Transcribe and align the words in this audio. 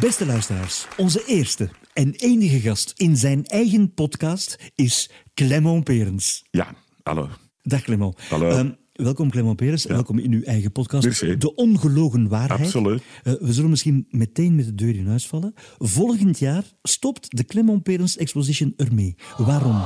Beste 0.00 0.26
luisteraars, 0.26 0.86
onze 0.96 1.24
eerste 1.26 1.68
en 1.92 2.12
enige 2.16 2.60
gast 2.60 2.92
in 2.96 3.16
zijn 3.16 3.46
eigen 3.46 3.94
podcast 3.94 4.58
is 4.74 5.10
Clement 5.34 5.84
Perens. 5.84 6.44
Ja, 6.50 6.74
hallo. 7.02 7.28
Dag 7.62 7.82
Clement. 7.82 8.20
Hallo. 8.28 8.48
Ehm, 8.48 8.70
welkom 8.92 9.30
Clement 9.30 9.56
Perens, 9.56 9.84
welkom 9.84 10.18
in 10.18 10.32
uw 10.32 10.42
eigen 10.42 10.72
podcast. 10.72 11.04
Merci. 11.04 11.36
De 11.36 11.54
ongelogen 11.54 12.28
waarheid. 12.28 12.60
Absoluut. 12.60 13.02
Eh, 13.22 13.32
we 13.40 13.52
zullen 13.52 13.70
misschien 13.70 14.06
meteen 14.10 14.54
met 14.54 14.64
de 14.64 14.74
deur 14.74 14.94
in 14.94 15.06
huis 15.06 15.26
vallen. 15.26 15.54
Volgend 15.78 16.38
jaar 16.38 16.64
stopt 16.82 17.36
de 17.36 17.44
Clement 17.44 17.82
Perens 17.82 18.16
Exposition 18.16 18.72
ermee. 18.76 19.16
Waarom? 19.36 19.82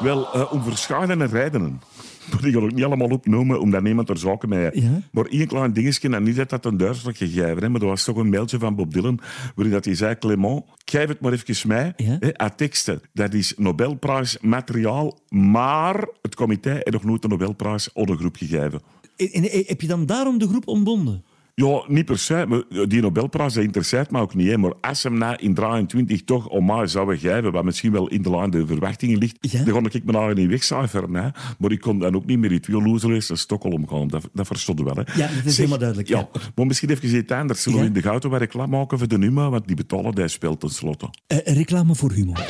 Wel, 0.00 0.32
eh, 0.32 0.52
om 0.52 0.62
verschillende 0.62 1.24
redenen. 1.24 1.80
Dat 2.30 2.44
ik 2.44 2.56
ook 2.56 2.72
niet 2.72 2.84
allemaal 2.84 3.08
opnoemen, 3.08 3.60
omdat 3.60 3.82
niemand 3.82 4.08
er 4.08 4.18
zaken 4.18 4.48
mee 4.48 4.58
heeft. 4.60 4.74
Ja. 4.82 5.00
Maar 5.12 5.24
één 5.26 5.46
klein 5.46 5.72
dingetje, 5.72 6.08
en 6.08 6.22
niet 6.22 6.36
dat 6.36 6.50
dat 6.50 6.64
een 6.64 6.76
duidelijk 6.76 7.16
gegeven 7.16 7.62
is, 7.62 7.68
maar 7.68 7.80
er 7.80 7.86
was 7.86 8.04
toch 8.04 8.16
een 8.16 8.28
mailtje 8.28 8.58
van 8.58 8.74
Bob 8.74 8.92
Dylan, 8.92 9.20
waarin 9.54 9.74
dat 9.74 9.84
hij 9.84 9.94
zei, 9.94 10.18
Clement, 10.18 10.64
geef 10.84 11.08
het 11.08 11.20
maar 11.20 11.32
even 11.32 11.68
mij, 11.68 11.92
Ja. 11.96 12.16
hè, 12.20 12.38
aan 12.38 12.54
teksten. 12.54 13.00
Dat 13.12 13.34
is 13.34 13.54
Nobelprijs 13.56 14.38
materiaal, 14.40 15.18
maar 15.28 16.08
het 16.22 16.34
comité 16.34 16.70
heeft 16.70 16.90
nog 16.92 17.04
nooit 17.04 17.22
de 17.22 17.28
Nobelprijs 17.28 17.88
aan 17.94 18.04
de 18.04 18.16
groep 18.16 18.36
gegeven. 18.36 18.80
En, 19.16 19.28
en- 19.32 19.50
en 19.50 19.62
heb 19.66 19.80
je 19.80 19.86
dan 19.86 20.06
daarom 20.06 20.38
de 20.38 20.48
groep 20.48 20.68
ontbonden? 20.68 21.24
Ja, 21.62 21.82
niet 21.86 22.04
per 22.04 22.18
se. 22.18 22.44
Maar 22.48 22.88
die 22.88 23.00
Nobelprijs 23.00 23.54
dat 23.54 23.64
interesseert 23.64 24.10
me 24.10 24.20
ook 24.20 24.34
niet. 24.34 24.48
Hè. 24.48 24.58
Maar 24.58 24.72
als 24.80 25.02
hem 25.02 25.18
na 25.18 25.38
in 25.38 25.54
23 25.54 26.24
toch 26.24 26.48
om 26.48 26.66
mij 26.66 26.86
zou 26.86 27.16
geven, 27.18 27.52
wat 27.52 27.64
misschien 27.64 27.92
wel 27.92 28.08
in 28.08 28.22
de 28.22 28.30
lijn 28.30 28.50
de 28.50 28.66
verwachtingen 28.66 29.18
ligt, 29.18 29.36
Ja. 29.40 29.64
dan 29.64 29.72
kon 29.72 29.84
ik 29.90 30.04
me 30.04 30.12
nou 30.12 30.34
niet 30.34 30.48
wegcijferen. 30.48 31.14
Hè. 31.14 31.28
Maar 31.58 31.70
ik 31.72 31.80
kon 31.80 31.98
dan 31.98 32.14
ook 32.16 32.24
niet 32.26 32.38
meer 32.38 32.48
die 32.48 32.60
twee 32.60 32.82
losers 32.82 33.28
naar 33.28 33.38
Stockholm 33.38 33.88
gaan. 33.88 34.08
Dat, 34.08 34.28
dat 34.32 34.46
verstond 34.46 34.80
wel. 34.80 34.94
Hè. 34.94 35.00
Ja, 35.14 35.28
dat 35.34 35.44
is 35.44 35.56
helemaal 35.56 35.78
duidelijk, 35.78 36.08
Ja. 36.08 36.18
ja. 36.32 36.40
Maar 36.54 36.66
misschien 36.66 36.90
even 36.90 37.16
iets 37.16 37.32
anders. 37.32 37.62
Zullen 37.62 37.78
we 37.78 37.84
Ja. 37.84 37.90
in 37.90 37.94
de 37.96 38.02
gouden 38.02 38.30
waar 38.30 38.40
reclame 38.40 38.76
maken 38.76 38.98
voor 38.98 39.08
de 39.08 39.18
nummer, 39.18 39.50
want 39.50 39.66
die 39.66 39.76
betalen 39.76 40.14
die 40.14 40.28
spel 40.28 40.56
tenslotte. 40.56 41.10
Eh, 41.26 41.38
reclame 41.56 41.94
voor 41.94 42.12
humor. 42.12 42.44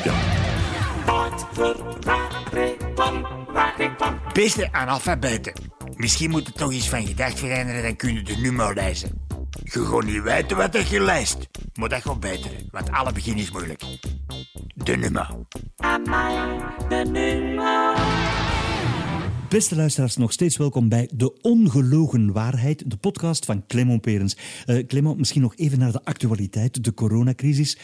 Beste 4.33 4.72
analfabeten. 4.72 5.53
Misschien 5.97 6.30
moet 6.30 6.47
het 6.47 6.56
toch 6.56 6.72
eens 6.72 6.89
van 6.89 7.06
gedacht 7.06 7.39
veranderen, 7.39 7.83
dan 7.83 7.97
kun 7.97 8.14
je 8.14 8.22
de 8.22 8.36
nummer 8.36 8.75
lezen. 8.75 9.11
Je 9.64 9.84
gaat 9.84 10.05
niet 10.05 10.22
weten 10.22 10.56
wat 10.56 10.72
dat 10.72 10.88
je 10.88 11.03
leest. 11.03 11.48
Maar 11.75 11.88
dat 11.88 12.03
gaat 12.03 12.20
beter, 12.20 12.50
want 12.70 12.91
alle 12.91 13.12
begin 13.12 13.36
is 13.36 13.50
moeilijk. 13.50 13.83
De 14.75 14.97
nummer. 14.97 15.30
Beste 19.48 19.77
luisteraars, 19.77 20.16
nog 20.16 20.33
steeds 20.33 20.56
welkom 20.56 20.88
bij 20.88 21.11
De 21.14 21.41
Ongelogen 21.42 22.33
Waarheid, 22.33 22.91
de 22.91 22.97
podcast 22.97 23.44
van 23.44 23.66
Clement 23.66 24.00
Perens. 24.00 24.36
Eh 24.66 24.86
Clement, 24.86 25.19
misschien 25.19 25.42
nog 25.42 25.56
even 25.56 25.78
naar 25.78 25.92
de 25.92 26.05
actualiteit, 26.05 26.84
de 26.84 26.94
coronacrisis. 26.94 27.78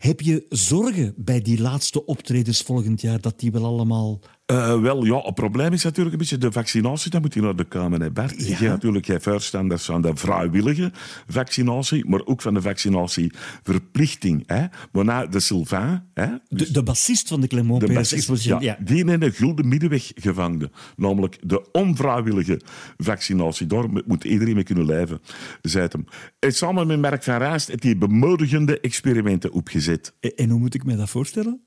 Heb 0.00 0.20
je 0.20 0.46
zorgen 0.48 1.14
bij 1.16 1.40
die 1.40 1.60
laatste 1.60 2.06
optredens 2.06 2.62
volgend 2.62 3.00
jaar, 3.00 3.20
dat 3.20 3.40
die 3.40 3.50
wel 3.50 3.64
allemaal... 3.64 4.20
Eh, 4.46 4.80
wel, 4.80 5.04
ja, 5.04 5.18
het 5.18 5.34
probleem 5.34 5.72
is 5.72 5.84
natuurlijk 5.84 6.12
een 6.12 6.18
beetje 6.18 6.38
de 6.38 6.52
vaccinatie. 6.52 7.10
Dan 7.10 7.20
moet 7.20 7.34
je 7.34 7.40
naar 7.40 7.56
de 7.56 7.64
Kamer, 7.64 8.00
hè, 8.00 8.10
Bert. 8.10 8.58
Je 8.58 8.68
natuurlijk 8.68 9.06
geen 9.06 9.20
voorstanders 9.20 9.84
van 9.84 10.02
de 10.02 10.10
vrijwillige 10.14 10.92
vaccinatie, 11.26 12.08
maar 12.08 12.20
ook 12.24 12.42
van 12.42 12.54
de 12.54 12.62
vaccinatieverplichting. 12.62 14.42
Hè. 14.46 14.64
Maar 14.92 15.04
na 15.04 15.26
de 15.26 15.40
Sylvain... 15.40 16.02
Hè, 16.14 16.26
De, 16.48 16.72
de 16.72 16.82
bassist 16.82 17.28
van 17.28 17.40
de 17.40 17.46
Clement 17.46 17.80
de 17.80 17.92
bassist, 17.92 18.44
ja, 18.44 18.78
die 18.84 19.04
in 19.04 19.22
een 19.22 19.32
gulden 19.32 19.68
middenweg 19.68 20.12
gevangen. 20.14 20.72
Namelijk 20.96 21.38
de 21.42 21.70
onvrijwillige 21.72 22.60
vaccinatie. 22.96 23.66
Daar 23.66 23.84
moet 24.06 24.24
iedereen 24.24 24.54
mee 24.54 24.64
kunnen 24.64 24.86
leven, 24.86 25.20
zei 25.62 25.88
hem. 25.90 26.04
En 26.38 26.52
samen 26.52 26.86
met 26.86 27.00
Mark 27.00 27.22
van 27.22 27.38
Raast 27.38 27.68
heeft 27.68 27.82
hij 27.82 27.98
bemoedigende 27.98 28.80
experimenten 28.80 29.52
opgezet. 29.52 29.89
En, 30.20 30.34
en 30.36 30.50
hoe 30.50 30.58
moet 30.58 30.74
ik 30.74 30.84
me 30.84 30.96
dat 30.96 31.10
voorstellen? 31.10 31.60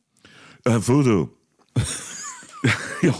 Een 0.62 0.82
foto. 0.82 1.38
ja, 3.02 3.14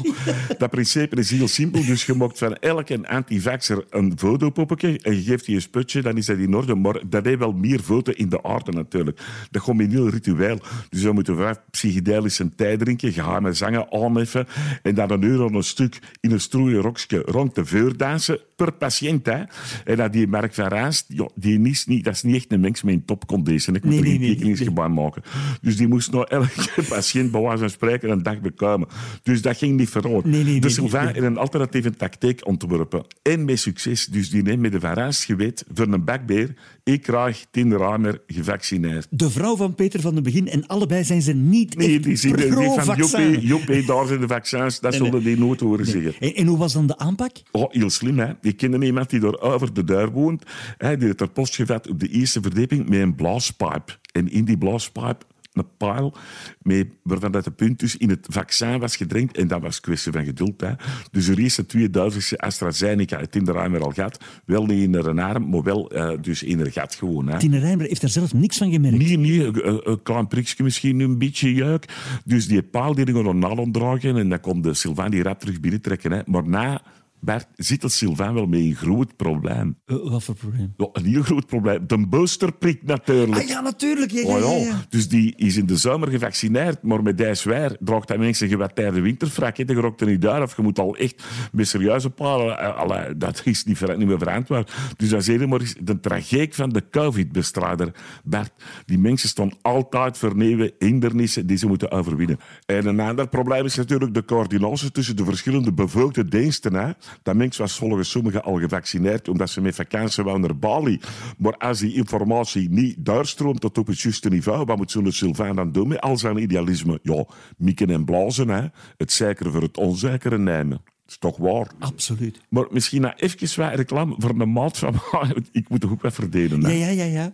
dat 0.58 0.70
principe 0.70 1.16
is 1.16 1.32
heel 1.32 1.48
simpel. 1.48 1.86
Dus 1.86 2.06
je 2.06 2.14
maakt 2.14 2.38
van 2.38 2.56
elke 2.56 3.08
antivaxer 3.08 3.86
een 3.90 4.14
fotopoppetje 4.18 5.00
en 5.02 5.16
je 5.16 5.22
geeft 5.22 5.46
die 5.46 5.56
een 5.56 5.62
sputje, 5.62 6.02
dan 6.02 6.18
is 6.18 6.26
dat 6.26 6.38
in 6.38 6.56
orde. 6.56 6.76
Maar 6.76 7.02
dat 7.10 7.26
heeft 7.26 7.40
wel 7.40 7.52
meer 7.52 7.80
foto 7.80 8.12
in 8.12 8.30
de 8.30 8.44
aarde 8.44 8.72
natuurlijk. 8.72 9.22
Dat 9.52 9.68
met 9.68 9.86
een 9.86 9.92
heel 9.92 10.10
ritueel. 10.10 10.60
Dus 10.90 11.02
we 11.02 11.12
moeten 11.12 11.38
vijf 11.38 11.58
psychedelische 11.72 12.56
thee 12.56 12.78
drinken, 12.78 13.14
geheime 13.14 13.54
zangen 13.54 13.92
aanheffen 13.92 14.48
en 14.82 14.96
dan 14.96 15.12
een 15.12 15.24
euro 15.24 15.48
een 15.48 15.64
stuk 15.64 16.00
in 16.20 16.32
een 16.32 16.40
strooien 16.40 16.82
rokje 16.82 17.22
rond 17.26 17.56
de 17.56 17.66
vuur 17.66 17.98
dansen 17.98 18.40
per 18.64 18.72
patiënt. 18.72 19.26
Hè. 19.26 19.44
En 19.86 19.98
dat 19.98 20.14
die 20.14 20.28
Mark 20.28 20.54
van 20.54 20.68
Raast, 20.68 21.06
ja, 21.08 21.30
die 21.36 21.70
is 21.70 21.86
niet, 21.86 22.04
dat 22.04 22.14
is 22.14 22.24
niet 22.24 22.36
echt 22.36 22.52
een 22.52 22.60
mens 22.60 22.82
met 22.82 22.94
een 22.94 23.06
topconditie. 23.06 23.74
Ik 23.74 23.84
moet 23.84 23.94
Nee, 23.94 24.02
er 24.02 24.08
geen 24.08 24.20
nee, 24.20 24.30
tekeningsgebouw 24.30 24.90
maken. 24.90 25.24
Dus 25.62 25.78
die 25.78 25.88
moest 25.88 26.12
nou 26.12 26.26
elke 26.30 26.84
patiënt 26.90 27.32
bij 27.32 27.42
wijze 27.42 27.58
van 27.58 27.70
spreken 27.70 28.10
een 28.10 28.24
dag 28.24 28.42
bekomen. 28.42 28.88
Dus 29.24 29.42
dat 29.42 29.58
ging 29.58 29.78
niet 29.78 29.90
nee, 30.24 30.60
dus 30.60 30.74
Sylvain 30.74 31.08
heeft 31.08 31.22
een 31.22 31.38
alternatieve 31.38 31.92
tactiek 31.92 32.48
ontworpen. 32.48 33.06
En 33.22 33.46
met 33.46 33.60
succes. 33.60 34.06
Dus 34.06 34.30
die 34.30 34.44
neemt 34.44 34.62
met 34.62 34.72
de 34.72 34.80
Van 34.80 34.94
Raast 34.94 35.24
gewet 35.24 35.66
voor 35.74 35.88
een 35.88 36.04
bakbeer. 36.04 36.54
Ik 36.84 37.02
krijg 37.02 37.46
ramer 37.52 38.22
gevaccineerd. 38.28 39.08
De 39.10 39.30
vrouw 39.30 39.56
van 39.56 39.76
Peter 39.76 40.02
van 40.02 40.14
den 40.14 40.24
Begin 40.24 40.48
en 40.48 40.68
allebei 40.68 41.04
zijn 41.04 41.22
ze 41.22 41.34
niet 41.34 41.78
Nee, 41.78 42.00
die 42.00 42.16
zien 42.16 42.36
die 42.36 42.52
van 42.52 42.64
pro-vaccin. 42.64 43.30
Joppie, 43.30 43.48
Joppie, 43.48 43.86
daar 43.86 44.08
zijn 44.08 44.20
de 44.20 44.28
vaccins. 44.28 44.80
Dat 44.80 44.94
zullen 44.94 45.24
die 45.24 45.38
nooit 45.38 45.60
horen 45.60 45.86
zeggen. 45.86 46.14
En, 46.20 46.36
en 46.36 46.48
hoe 46.48 46.58
was 46.58 46.74
dan 46.74 46.88
de 46.88 46.98
aanpak? 46.98 47.32
Oh, 47.52 47.72
heel 47.72 47.90
slim, 47.90 48.20
hè. 48.20 48.34
Die 48.42 48.54
kennen 48.54 48.82
iemand 48.82 49.10
die 49.10 49.20
daar 49.20 49.40
over 49.40 49.74
de 49.74 49.84
deur 49.84 50.12
woont. 50.12 50.44
Hè, 50.78 50.98
die 50.98 51.06
heeft 51.06 51.22
er 51.22 51.30
post 51.30 51.56
gevat 51.56 51.90
op 51.90 52.00
de 52.00 52.08
eerste 52.08 52.42
verdieping 52.42 52.90
met 52.90 53.00
een 53.00 53.16
blaaspijp. 53.16 54.00
En 54.12 54.32
in 54.32 54.46
die 54.46 54.58
blaaspijp 54.58 55.26
een 55.54 55.68
pijl 55.78 56.14
met, 56.62 56.88
waarvan 57.04 57.32
dat 57.32 57.44
de 57.44 57.52
punt 57.52 57.80
dus 57.80 57.98
in 57.98 58.10
het 58.10 58.28
vaccin 58.30 58.80
was 58.80 58.96
gedrenkt. 58.96 59.38
En 59.38 59.48
dat 59.48 59.62
was 59.62 59.80
kwestie 59.80 60.12
van 60.12 60.26
geduld. 60.26 60.62
Hè. 60.62 60.72
Dus 61.12 61.26
de 61.26 61.42
eerste 61.42 61.66
twee 61.66 61.90
duizendste 61.90 62.38
AstraZeneca 62.38 63.20
het 63.20 63.36
in 63.36 63.44
de 63.44 63.52
ruimer 63.52 63.82
al 63.82 63.92
gehad. 63.92 64.24
Wel 64.46 64.66
niet 64.66 64.84
in 64.84 64.94
een 64.94 65.20
arm, 65.20 65.50
maar 65.50 65.64
wel 65.64 65.92
eh, 65.92 66.12
dus 66.22 66.44
in 66.44 66.60
een 66.60 66.72
gat 66.72 66.96
gewoon. 66.96 67.28
Hè. 67.28 67.40
Tine 67.40 67.60
Rijmer 67.60 67.88
heeft 67.88 68.02
daar 68.02 68.10
zelf 68.10 68.34
niks 68.34 68.58
van 68.58 68.72
gemerkt. 68.72 68.98
Nee, 68.98 69.18
nee, 69.18 69.66
een, 69.88 70.02
klein 70.04 70.28
prikje 70.28 70.64
misschien, 70.64 71.00
een 71.00 71.18
beetje 71.18 71.54
juik. 71.54 71.86
Dus 72.26 72.48
die 72.48 72.64
paal 72.64 72.96
die 72.96 73.06
ging 73.06 73.24
naar 73.24 73.36
Nalon 73.36 73.72
dragen 73.72 74.18
en 74.18 74.30
dan 74.30 74.40
kon 74.40 74.62
de 74.62 74.74
Sylvain 74.74 75.12
die 75.12 75.24
rap 75.24 75.40
terug 75.40 75.60
binnentrekken. 75.60 76.12
Hè. 76.12 76.22
Maar 76.26 76.48
na 76.48 76.82
Bert 77.24 77.48
zit 77.56 77.82
het 77.82 77.92
Sylvain 77.92 78.34
wel 78.34 78.46
met 78.46 78.60
een 78.60 78.76
groot 78.76 79.16
probleem. 79.16 79.78
Eh, 79.86 79.96
wat 80.10 80.24
voor 80.24 80.36
probleem? 80.36 80.74
Ja, 80.78 80.88
een 80.94 81.06
heel 81.06 81.22
groot 81.22 81.46
probleem. 81.46 81.88
De 81.88 82.08
boosterprik 82.08 82.84
natuurlijk. 82.84 83.42
Ah 83.42 83.48
ja, 83.48 83.62
natuurlijk. 83.62 84.12
Ja, 84.12 84.20
ja, 84.22 84.28
Oh 84.28 84.40
ja, 84.40 84.52
ja, 84.52 84.66
ja. 84.66 84.86
Dus 84.90 85.08
die 85.10 85.34
is 85.36 85.58
in 85.58 85.66
de 85.66 85.78
zomer 85.78 86.08
gevaccineerd, 86.08 86.82
maar 86.84 87.04
met 87.04 87.18
die 87.18 87.34
zwaar 87.34 87.76
draagt 87.80 88.08
hij 88.10 88.18
mensen 88.18 88.48
gewatteerde 88.50 89.02
winterfrak. 89.02 89.58
hè. 89.58 89.64
Je 89.68 89.74
rookt 89.74 90.02
er 90.02 90.08
niet 90.08 90.26
uit 90.28 90.44
of 90.44 90.56
je 90.56 90.62
moet 90.62 90.80
al 90.80 90.96
echt 90.96 91.24
met 91.52 91.68
serieuze 91.68 92.10
palen. 92.10 92.58
eh, 92.60 92.76
allee, 92.76 93.18
Dat 93.18 93.42
is 93.46 93.64
niet, 93.64 93.98
niet 93.98 94.08
meer 94.08 94.18
verantwoord. 94.18 94.72
Dus 94.98 95.10
dat 95.10 95.22
is 95.22 95.28
helemaal 95.28 95.60
eens 95.60 95.76
de 95.82 96.00
tragiek 96.00 96.54
van 96.54 96.70
de 96.70 96.84
COVID-bestrijder. 96.90 97.92
Bert, 98.24 98.52
die 98.86 98.98
mensen 99.00 99.30
staan 99.30 99.52
altijd 99.62 100.18
voor 100.18 100.36
nieuwe 100.36 100.74
hindernissen 100.80 101.48
die 101.48 101.58
ze 101.58 101.68
moeten 101.68 101.92
overwinnen. 101.92 102.38
En 102.66 102.86
een 102.86 103.00
ander 103.00 103.28
probleem 103.28 103.66
is 103.66 103.76
natuurlijk 103.76 104.14
de 104.14 104.26
coördinatie 104.26 104.92
tussen 104.92 105.16
de 105.16 105.26
verschillende 105.26 105.74
bevolkte 105.74 106.26
diensten. 106.26 106.74
Hè. 106.74 106.92
Dat 107.22 107.36
mens 107.36 107.58
was 107.58 107.76
volgens 107.76 108.10
sommigen 108.10 108.44
al 108.44 108.60
gevaccineerd 108.60 109.28
omdat 109.28 109.50
ze 109.50 109.62
met 109.62 109.76
vakantie 109.76 110.24
wouden 110.24 110.48
naar 110.48 110.58
Bali. 110.58 111.00
Maar 111.38 111.58
als 111.58 111.80
die 111.80 111.96
informatie 111.96 112.70
niet 112.70 112.96
doorstroomt 113.06 113.62
tot 113.62 113.78
op 113.78 113.88
het 113.88 114.00
juiste 114.00 114.30
niveau, 114.30 114.66
wat 114.66 114.78
moet 114.78 114.92
zo'n 114.92 115.12
Sylvain 115.12 115.56
dan 115.56 115.72
doen 115.72 115.88
met 115.88 116.02
al 116.02 116.18
zijn 116.18 116.38
idealisme? 116.38 117.00
Ja, 117.02 117.26
mikken 117.58 117.90
en 117.90 118.06
blazen, 118.06 118.50
hè. 118.50 118.68
het 118.98 119.12
zekere 119.12 119.52
voor 119.52 119.62
het 119.62 119.78
onzekere 119.78 120.38
nemen. 120.38 120.82
Dat 120.84 121.12
is 121.12 121.18
toch 121.18 121.38
waar? 121.38 121.68
Absoluut. 121.80 122.40
Maar 122.50 122.66
misschien 122.70 123.02
nou 123.02 123.14
even 123.18 123.64
wat 123.64 123.76
reclame 123.76 124.16
voor 124.18 124.30
een 124.30 124.52
maat 124.52 124.78
van 124.78 125.00
mij. 125.12 125.36
Ik 125.52 125.70
moet 125.70 125.82
toch 125.82 125.92
ook 125.92 126.02
wat 126.02 126.14
verdelen. 126.14 126.64
Hè? 126.64 126.72
Ja, 126.72 126.88
ja, 126.88 127.04
ja, 127.04 127.04
ja. 127.04 127.34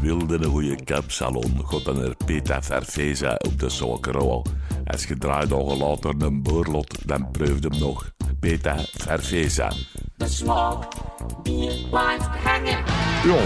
Wilde 0.00 0.36
een 0.36 0.44
goede 0.44 0.84
kapsalon, 0.84 1.58
god 1.64 1.84
dan 1.84 2.02
er 2.02 2.16
Peta 2.24 2.62
Farfesa 2.62 3.34
op 3.34 3.58
de 3.58 3.68
suikerrol. 3.68 4.44
Als 4.84 5.04
je 5.04 5.18
draait 5.18 5.48
dagen 5.48 5.76
later 5.76 6.14
een 6.18 6.42
boorlot, 6.42 6.98
dan 7.06 7.30
proefde 7.30 7.68
hem 7.68 7.78
nog. 7.78 8.12
Peta 8.40 8.76
Farfesa. 8.76 9.72
De 10.16 10.28
smaak 10.28 10.88
bier 11.42 11.86
blijft 11.90 12.26
hangen. 12.26 12.84
Ja, 13.24 13.44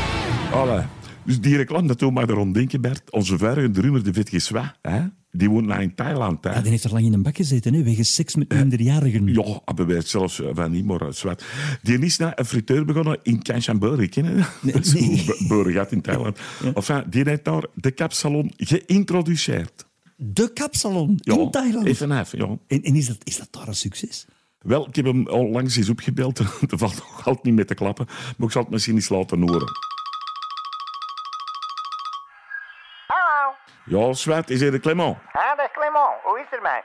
allee. 0.53 0.85
Dus 1.25 1.41
die 1.41 1.57
reclame, 1.57 1.87
dat 1.87 1.99
doet 1.99 2.15
mij 2.15 2.25
erom 2.27 2.53
denken, 2.53 2.81
Bert. 2.81 3.11
Onze 3.11 3.39
vuige 3.39 3.71
drummer, 3.71 4.05
de 4.05 4.13
Vitgeswa, 4.13 4.77
hè? 4.83 5.01
die 5.39 5.51
woont 5.51 5.67
nou 5.67 5.83
in 5.83 5.95
Thailand. 5.95 6.45
Hè? 6.45 6.53
Ja, 6.53 6.61
die 6.61 6.71
heeft 6.71 6.85
er 6.85 6.93
lang 6.93 7.05
in 7.05 7.13
een 7.13 7.23
bak 7.23 7.37
gezeten, 7.37 7.75
hè, 7.75 7.83
wegens 7.83 8.15
seks 8.15 8.35
met 8.35 8.53
minderjarigen. 8.53 9.27
Ja, 9.27 9.61
hij 9.65 9.75
bewijst 9.75 10.09
zelfs 10.09 10.41
eh, 10.41 10.49
van 10.53 10.71
niet, 10.71 10.85
maar 10.85 11.01
eh, 11.01 11.11
zwart. 11.11 11.45
Die 11.83 11.99
is 11.99 12.17
naar 12.17 12.33
een 12.35 12.45
friteur 12.45 12.85
begonnen 12.85 13.19
in 13.23 13.43
Kanchanburi, 13.43 14.09
ken 14.09 14.25
je 14.25 14.35
dat? 14.35 14.93
Nee. 14.93 15.87
in 15.91 16.01
Thailand. 16.01 16.39
Enfin, 16.75 17.05
die 17.11 17.23
heeft 17.25 17.45
daar 17.45 17.65
de 17.75 17.91
kapsalon 17.91 18.53
geïntroduceerd. 18.57 19.87
De 20.19 20.53
kapsalon 20.53 21.19
Ja, 21.23 21.35
in 21.35 21.51
Thailand. 21.51 21.87
Even 21.87 22.19
even, 22.19 22.39
ja. 22.39 22.45
En, 22.69 22.83
en 22.83 22.95
is, 22.95 23.07
dat, 23.07 23.17
is 23.25 23.39
dat 23.39 23.49
daar 23.51 23.69
een 23.69 23.75
succes? 23.75 24.27
Wel, 24.59 24.87
ik 24.87 24.97
heb 24.97 25.05
hem 25.05 25.29
onlangs 25.29 25.77
eens 25.77 25.89
opgebeld. 25.91 26.39
Er 26.73 26.79
valt 26.79 26.95
nog 26.95 27.27
altijd 27.27 27.45
niet 27.45 27.55
mee 27.55 27.65
te 27.65 27.75
klappen. 27.75 28.07
Maar 28.07 28.47
ik 28.47 28.53
zal 28.53 28.63
het 28.63 28.71
misschien 28.71 28.95
eens 28.95 29.09
laten 29.09 29.41
horen. 29.41 29.69
Hallo. 33.07 33.55
Ja, 33.85 34.13
Zwet, 34.13 34.51
is 34.51 34.61
hier 34.61 34.71
de 34.71 34.81
Clement? 34.81 35.17
Ah, 35.33 35.57
dag 35.57 35.71
Clement. 35.73 36.09
Hoe 36.23 36.41
is 36.41 36.47
er 36.57 36.63
mij? 36.63 36.83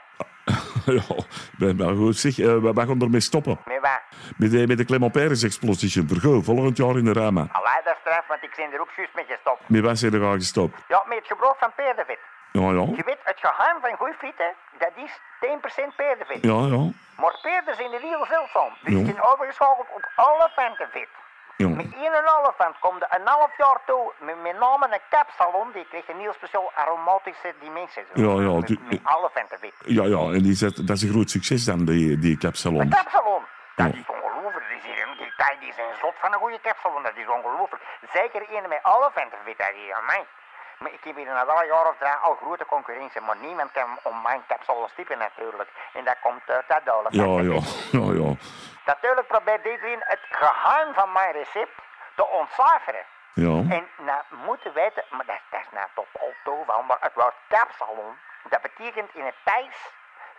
ja, 0.98 1.24
ben 1.58 1.76
maar 1.76 1.94
goed. 1.94 2.16
Zeg, 2.16 2.38
eh, 2.38 2.46
we 2.46 2.72
we 2.72 2.86
gaan 2.86 3.00
ermee 3.00 3.20
stoppen. 3.20 3.58
Met 3.64 3.80
wat? 3.80 4.00
Met 4.36 4.50
de, 4.50 4.66
met 4.66 4.76
de 4.78 4.84
Clement 4.84 5.12
Peres 5.12 5.42
Explosion. 5.42 6.08
Volgend 6.42 6.76
jaar 6.76 6.98
in 6.98 7.04
de 7.04 7.12
Rama. 7.12 7.48
Allee, 7.52 7.80
dat 7.84 7.94
is 7.94 8.00
straf, 8.00 8.26
want 8.28 8.42
ik 8.42 8.54
ben 8.56 8.72
er 8.72 8.80
ook 8.80 8.90
juist 8.96 9.14
mee 9.14 9.24
gestopt. 9.24 9.68
Met 9.68 9.82
wat 9.82 9.98
zijn 9.98 10.14
er 10.14 10.24
al 10.24 10.32
gestopt? 10.32 10.84
Ja, 10.88 11.04
met 11.08 11.18
het 11.18 11.26
gebruik 11.26 11.56
van 11.58 11.72
paardenvet. 11.76 12.18
Ja, 12.52 12.60
ja. 12.78 12.84
Je 12.98 13.02
weet, 13.04 13.18
het 13.24 13.38
geheim 13.40 13.80
van 13.80 13.96
goeie 13.96 14.14
frieten, 14.14 14.50
dat 14.78 14.90
is 14.94 15.12
10% 15.40 15.96
paardenvet. 15.96 16.42
Ja, 16.50 16.58
ja. 16.74 16.82
Maar 17.22 17.38
paarden 17.42 17.74
zijn 17.76 17.92
er 17.92 18.00
heel 18.00 18.24
zeldzaam. 18.26 18.72
Dus 18.82 18.94
Ja. 18.94 19.12
ben 19.12 19.22
overgeschakeld 19.32 19.86
op 19.94 20.04
elefantenvet. 20.16 21.08
Ja. 21.56 21.68
Met 21.68 21.92
één 21.94 22.14
olifant 22.38 22.78
komt 22.78 23.02
er 23.02 23.08
een 23.20 23.26
half 23.26 23.56
jaar 23.56 23.78
toe, 23.86 24.12
met, 24.18 24.42
met 24.42 24.58
name 24.58 24.86
een 24.92 25.00
kapsalon, 25.08 25.68
die 25.72 25.86
krijgt 25.88 26.08
een 26.08 26.18
heel 26.18 26.32
speciaal 26.32 26.70
aromatische 26.74 27.54
dimensie. 27.60 28.04
Zo. 28.14 28.20
Ja, 28.22 28.42
ja, 28.48 28.54
Met, 28.58 28.66
die- 28.66 28.80
met. 28.80 29.00
Ja, 29.84 30.04
ja. 30.04 30.18
En 30.36 30.42
die 30.42 30.54
zet, 30.54 30.86
dat 30.86 30.96
is 30.96 31.02
een 31.02 31.10
groot 31.16 31.30
succes 31.30 31.64
dan, 31.64 31.84
die, 31.84 32.18
die 32.18 32.36
capsalon. 32.38 32.80
Een 32.80 32.88
kapsalon. 32.88 33.42
Dat 33.76 33.86
Ja. 33.92 33.98
is 33.98 34.06
ongelooflijk. 34.16 34.66
Die, 34.68 34.80
zijn, 34.94 35.08
die, 35.18 35.32
die, 35.36 35.58
die 35.60 35.72
zijn 35.72 35.94
zot 36.00 36.14
van 36.20 36.32
een 36.32 36.38
goede 36.38 36.60
kapsalon. 36.62 37.02
Dat 37.02 37.16
is 37.16 37.28
ongelooflijk. 37.28 37.82
Zeker 38.12 38.42
een 38.50 38.68
met 38.68 38.80
elefantenvet. 38.82 39.58
Dat 39.58 39.72
is 39.82 39.92
aan 39.96 40.04
mij. 40.06 40.24
Maar 40.82 40.92
ik 40.92 41.04
heb 41.04 41.16
hier 41.16 41.26
na 41.26 41.40
een 41.46 41.66
jaar 41.66 41.88
of 41.88 41.96
drie 41.98 42.12
al 42.12 42.34
grote 42.34 42.64
concurrentie. 42.64 43.20
Maar 43.20 43.36
niemand 43.36 43.72
kan 43.72 43.98
om 44.02 44.22
mijn 44.22 44.42
kapsalon 44.46 44.88
stippen 44.88 45.18
natuurlijk. 45.18 45.70
En 45.92 46.04
dat 46.04 46.16
komt 46.20 46.42
uit 46.50 46.64
dat 46.68 46.80
Ja, 46.84 46.92
elefantenvet. 46.92 47.90
ja. 47.92 47.98
Ja, 48.00 48.12
ja. 48.28 48.34
Natuurlijk 48.84 49.26
probeert 49.26 49.64
iedereen 49.64 50.00
het 50.04 50.20
geheim 50.30 50.94
van 50.94 51.12
mijn 51.12 51.32
recept 51.32 51.72
te 52.14 52.26
ontcijferen. 52.26 53.04
Ja. 53.34 53.48
En 53.76 53.88
nou 53.96 54.20
moeten 54.46 54.72
weten, 54.72 55.04
maar 55.10 55.26
dat, 55.26 55.40
dat 55.50 55.60
is 55.60 55.66
nou 55.70 55.86
totaal 55.94 56.32
toeval, 56.44 56.82
maar 56.82 56.96
het 57.00 57.14
woord 57.14 57.34
kapsalon, 57.48 58.18
dat 58.48 58.62
betekent 58.62 59.14
in 59.14 59.24
het 59.24 59.34
Thijs 59.44 59.76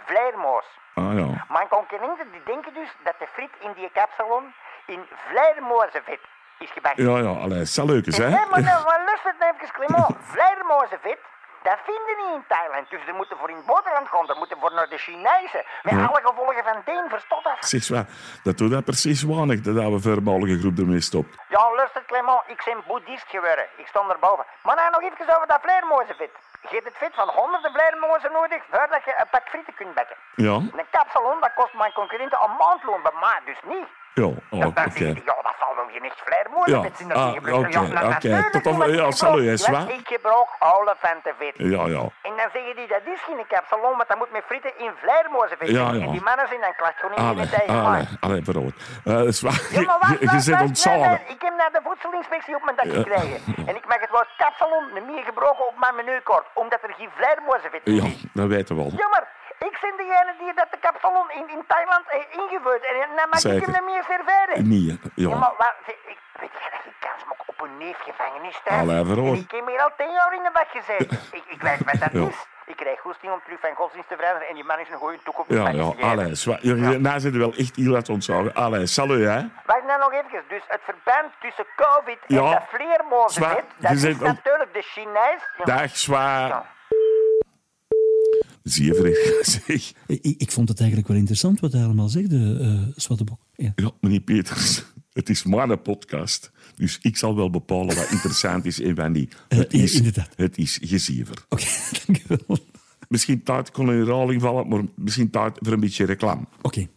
vleermoos. 0.06 0.66
Ah, 0.94 1.18
ja. 1.18 1.46
Mijn 1.50 1.68
concurrenten 1.68 2.32
die 2.32 2.44
denken 2.44 2.74
dus 2.74 2.90
dat 3.04 3.16
de 3.20 3.28
friet 3.28 3.54
in 3.60 3.74
die 3.74 3.90
kapsalon 3.94 4.54
in 4.86 5.08
vleermozenvet 5.28 6.20
is 6.64 6.72
gebakken. 6.72 7.04
Ja, 7.10 7.18
ja. 7.18 7.34
Allee, 7.44 7.66
zal 7.66 7.86
leuk 7.86 8.06
eens, 8.06 8.18
hè? 8.18 8.30
Nee, 8.30 8.46
maar, 8.52 8.62
nou, 8.62 8.84
maar 8.90 9.02
luister 9.06 9.34
het 9.38 9.56
even, 9.56 9.74
Clement. 9.78 10.08
Vleermozenvet, 10.34 11.20
dat 11.68 11.80
vinden 11.88 12.06
we 12.10 12.16
niet 12.24 12.36
in 12.40 12.46
Thailand. 12.54 12.86
Dus 12.90 13.02
ze 13.08 13.14
moeten 13.20 13.38
voor 13.40 13.50
in 13.50 13.60
het 13.62 13.66
buitenland 13.74 14.08
gaan. 14.12 14.26
Ze 14.32 14.36
moeten 14.42 14.58
voor 14.62 14.74
naar 14.74 14.90
de 14.96 15.00
Chinezen. 15.06 15.64
Met 15.88 15.94
alle 16.08 16.22
gevolgen 16.28 16.64
van 16.70 16.80
dien, 16.86 17.06
verstond 17.16 17.44
dat? 17.44 17.58
Zeg 17.60 17.88
wat, 17.88 18.08
dat 18.48 18.58
doet 18.58 18.72
dat 18.72 18.86
precies 18.92 19.22
weinig, 19.24 19.60
dat 19.68 19.78
oude 19.86 20.00
voormalige 20.08 20.60
groep 20.62 20.78
ermee 20.78 21.04
stopt. 21.12 21.32
Ja, 21.56 21.64
luister 21.80 22.04
Clement, 22.10 22.42
ik 22.54 22.62
ben 22.66 22.80
boeddhist 22.88 23.28
geworden. 23.36 23.66
Ik 23.82 23.88
stond 23.94 24.08
erboven. 24.12 24.46
Maar 24.66 24.76
nou 24.76 24.90
nog 24.92 25.04
even 25.08 25.36
over 25.36 25.48
dat 25.54 25.62
vleermozenvet. 25.66 26.34
Je 26.70 26.76
hebt 26.78 26.90
het 26.92 27.02
vet 27.04 27.14
van 27.22 27.30
honderden 27.38 27.72
vleermozen 27.76 28.32
nodig 28.40 28.62
voordat 28.72 29.04
je 29.08 29.14
een 29.20 29.30
pak 29.36 29.46
frieten 29.52 29.76
kunt 29.80 29.94
bakken. 29.98 30.18
Ja? 30.48 30.56
Een 30.80 30.92
kapsalon, 30.98 31.40
dat 31.46 31.54
kost 31.60 31.74
mijn 31.82 31.98
concurrenten 32.00 32.40
een 32.46 32.56
maandloon, 32.62 33.02
bij 33.08 33.18
mij 33.26 33.40
dus 33.50 33.62
niet. 33.74 33.90
Ja, 34.14 34.24
oh, 34.24 34.36
Dat- 34.50 34.68
oké. 34.70 34.84
is- 34.90 35.00
Ja, 35.00 35.36
dat 35.48 35.56
zal 35.60 35.76
wel 35.76 35.86
geen 35.92 36.04
echt 36.04 36.22
vleermozenvet 36.26 36.92
Ja, 36.92 36.96
zijn. 36.98 37.10
dat 37.10 37.18
ah, 37.18 37.28
oké, 37.36 37.68
Ja, 37.70 37.82
na- 37.82 37.88
oké. 37.88 38.28
natuurlijk 38.28 38.64
Tot 38.64 38.78
dan- 38.80 38.92
ja, 38.92 39.12
salut, 39.12 39.40
hè, 39.42 39.46
want 39.48 39.60
zwaar. 39.60 39.90
Ik 40.00 40.08
gebruik 40.08 40.48
elefantenvet. 40.80 41.54
Ja, 41.58 41.82
ja. 41.96 42.04
En 42.28 42.34
dan 42.40 42.50
zeggen 42.54 42.76
die, 42.76 42.88
dat 42.88 43.02
is 43.14 43.22
geen 43.28 43.44
kapsalon, 43.48 43.98
maar 43.98 44.08
dat 44.08 44.18
moet 44.18 44.32
met 44.32 44.44
frieten 44.46 44.72
in 44.78 44.92
vleermozenvet 45.02 45.68
Ja, 45.70 45.86
ja. 45.92 46.02
En 46.06 46.12
die 46.12 46.22
mannen 46.30 46.48
zijn 46.48 46.62
dan 46.62 46.76
klacht 46.76 46.98
gewoon 47.00 47.16
in 47.18 47.42
de 47.42 47.50
tegen 47.50 47.86
allee, 47.86 48.08
allee. 48.20 48.42
Eh, 49.06 49.14
dat 49.18 49.26
is 49.36 49.42
waar. 49.42 49.62
Ja, 49.72 49.82
maar 49.82 50.00
wacht, 50.00 50.20
Je, 50.24 50.30
je 50.32 50.40
zit 50.40 50.62
ontzagen. 50.62 51.20
Ik 51.36 51.42
heb 51.48 51.54
naar 51.58 51.72
de 51.72 51.82
voedselinspectie 51.84 52.56
op 52.56 52.64
mijn 52.66 52.76
dak 52.82 52.90
gekregen. 53.00 53.38
En 53.70 53.76
ik 53.76 53.86
mag 53.92 54.00
het 54.00 54.10
woord 54.10 54.30
kapsalon 54.38 54.84
niet 54.94 55.06
meer 55.08 55.24
gebruiken 55.24 55.68
op 55.68 55.76
mijn 55.80 55.96
menukort, 55.96 56.46
omdat 56.54 56.80
er 56.84 56.94
geen 56.98 57.10
vleermozenvet 57.18 57.82
in 57.84 57.94
Ja, 57.96 58.04
is. 58.04 58.24
dat 58.34 58.48
weten 58.48 58.76
we 58.76 58.82
al. 58.82 58.92
Ja, 58.98 59.08
maar 59.14 59.26
ik 59.70 59.76
ben 59.82 59.94
degene 60.02 60.32
die 60.40 60.54
dat 60.62 60.68
de 60.72 60.78
kapsalon 60.88 61.28
in, 61.40 61.46
in 61.56 61.64
Thailand 61.68 62.06
heeft 62.08 62.32
ingevoerd. 62.42 62.84
En 62.90 62.96
dan 63.00 63.30
mag 63.30 63.40
ik 63.44 63.48
Zeker. 63.50 63.74
hem 63.74 63.86
niet 63.86 63.94
meer 63.94 64.04
serveren. 64.14 64.68
Nee, 64.70 64.86
Ja, 65.16 65.30
ja. 65.30 65.38
maar 65.62 65.76
ik, 65.86 66.18
weet 66.42 66.50
je 66.64 66.70
dat 66.76 66.84
je 66.88 66.92
kans 67.06 67.22
op 67.46 67.62
een 67.62 67.78
neefgevangenis 67.78 68.58
thuis? 68.64 68.82
Allee, 68.82 69.38
ik 69.44 69.52
heb 69.52 69.68
hier 69.68 69.82
al 69.88 69.92
tien 69.98 70.12
jaar 70.12 70.34
in 70.40 70.44
de 70.44 70.52
bak 70.54 70.70
gezeten. 70.78 71.18
ik, 71.40 71.44
ik 71.56 71.62
weet 71.62 71.84
wat 71.90 72.00
dat 72.00 72.12
Ja. 72.22 72.28
is. 72.28 72.40
Ik 72.66 72.76
krijg 72.76 73.00
goesting 73.00 73.32
om 73.34 73.42
terug 73.44 73.60
van 73.60 73.76
godsdienst 73.76 74.10
te 74.10 74.16
veranderen 74.16 74.48
en 74.48 74.54
die 74.56 74.64
man 74.64 74.80
is 74.80 74.90
een 74.90 74.98
goede 74.98 75.20
toekomst. 75.24 75.52
Ja, 75.52 75.70
ja, 75.70 75.92
allee, 76.12 76.36
zwaar. 76.36 76.58
Ja, 76.62 76.74
Nou 76.98 77.20
zitten 77.20 77.40
wel 77.42 77.54
echt 77.58 77.76
heel 77.76 77.94
hard 77.94 78.10
ontzagen. 78.10 78.54
Allee, 78.54 78.86
salut, 78.86 79.26
hè. 79.28 79.42
Wacht 79.66 79.84
nou 79.84 80.00
nog 80.00 80.12
even. 80.14 80.44
Dus 80.48 80.62
het 80.68 80.82
verband 80.84 81.32
tussen 81.40 81.66
COVID 81.76 82.18
en 82.28 82.36
dat 82.36 82.64
vleermozenvet, 82.68 83.32
Zwaar, 83.34 83.64
dat 83.92 84.02
je 84.02 84.10
is 84.10 84.18
natuurlijk 84.18 84.74
de 84.74 84.82
Chinees. 84.82 85.42
Dag, 85.64 85.98
zwaar. 85.98 86.66
Zeverig, 88.64 89.18
zeg. 89.68 89.92
Ik, 90.08 90.36
ik 90.38 90.52
vond 90.52 90.70
het 90.70 90.80
eigenlijk 90.80 91.10
wel 91.10 91.18
interessant 91.18 91.60
wat 91.60 91.72
hij 91.74 91.84
allemaal 91.84 92.10
zegde, 92.10 92.58
eh 92.62 92.94
Swattebok. 92.96 93.40
Ja. 93.56 93.72
Ja, 93.76 93.92
meneer 94.02 94.20
Peters, 94.22 94.84
het 95.14 95.30
is 95.30 95.44
maar 95.44 95.70
een 95.70 95.82
podcast. 95.82 96.52
Dus 96.76 96.98
ik 97.02 97.18
zal 97.18 97.36
wel 97.36 97.50
bepalen 97.50 97.96
wat 97.96 98.12
interessant 98.12 98.66
is 98.66 98.82
en 98.82 98.96
wat 98.96 99.10
niet. 99.10 99.36
Eh, 99.48 99.58
Het 99.58 99.74
is, 99.74 99.94
inderdaad. 99.96 100.30
het 100.36 100.58
is 100.58 100.80
gezever. 100.84 101.46
Oké, 101.50 101.66
dank 102.06 102.18
u 102.18 102.24
wel. 102.48 102.58
Misschien 103.10 103.44
tijd 103.44 103.72
kon 103.72 103.92
in 103.92 103.98
herhaling 103.98 104.42
vallen, 104.42 104.68
maar 104.68 104.82
misschien 104.96 105.30
tijd 105.30 105.58
voor 105.62 105.74
een 105.74 105.80
beetje 105.80 106.06
reclame. 106.06 106.46
Oké. 106.62 106.88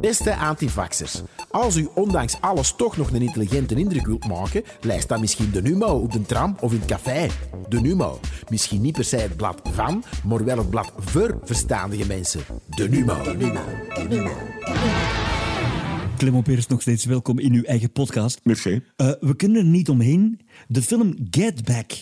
Beste 0.00 0.36
antivaxers, 0.36 1.22
als 1.50 1.76
u 1.76 1.88
ondanks 1.94 2.40
alles 2.40 2.74
toch 2.76 2.96
nog 2.96 3.10
een 3.10 3.22
intelligente 3.22 3.74
indruk 3.74 4.06
wilt 4.06 4.26
maken, 4.26 4.62
lijst 4.80 5.08
dan 5.08 5.20
misschien 5.20 5.50
de 5.50 5.62
Numo 5.62 5.86
op 5.86 6.12
de 6.12 6.22
tram 6.22 6.56
of 6.60 6.72
in 6.72 6.78
het 6.78 6.88
café. 6.88 7.28
De 7.68 7.80
Numo. 7.80 8.20
Misschien 8.48 8.80
niet 8.80 8.94
per 8.94 9.04
se 9.04 9.16
het 9.16 9.36
blad 9.36 9.60
van, 9.72 10.04
maar 10.24 10.44
wel 10.44 10.58
het 10.58 10.70
blad 10.70 10.92
voor 10.96 11.38
verstaandige 11.44 12.06
mensen. 12.06 12.40
De 12.66 12.88
Numo. 12.88 13.16
Clement 16.16 16.44
Peers, 16.44 16.66
nog 16.66 16.80
steeds 16.80 17.04
welkom 17.04 17.38
in 17.38 17.52
uw 17.52 17.62
eigen 17.62 17.92
podcast. 17.92 18.40
Merci. 18.42 18.82
Eh, 18.96 19.12
we 19.20 19.36
kunnen 19.36 19.62
er 19.62 19.68
niet 19.68 19.88
omheen. 19.88 20.40
De 20.68 20.82
film 20.82 21.14
Get 21.30 21.64
Back. 21.64 21.92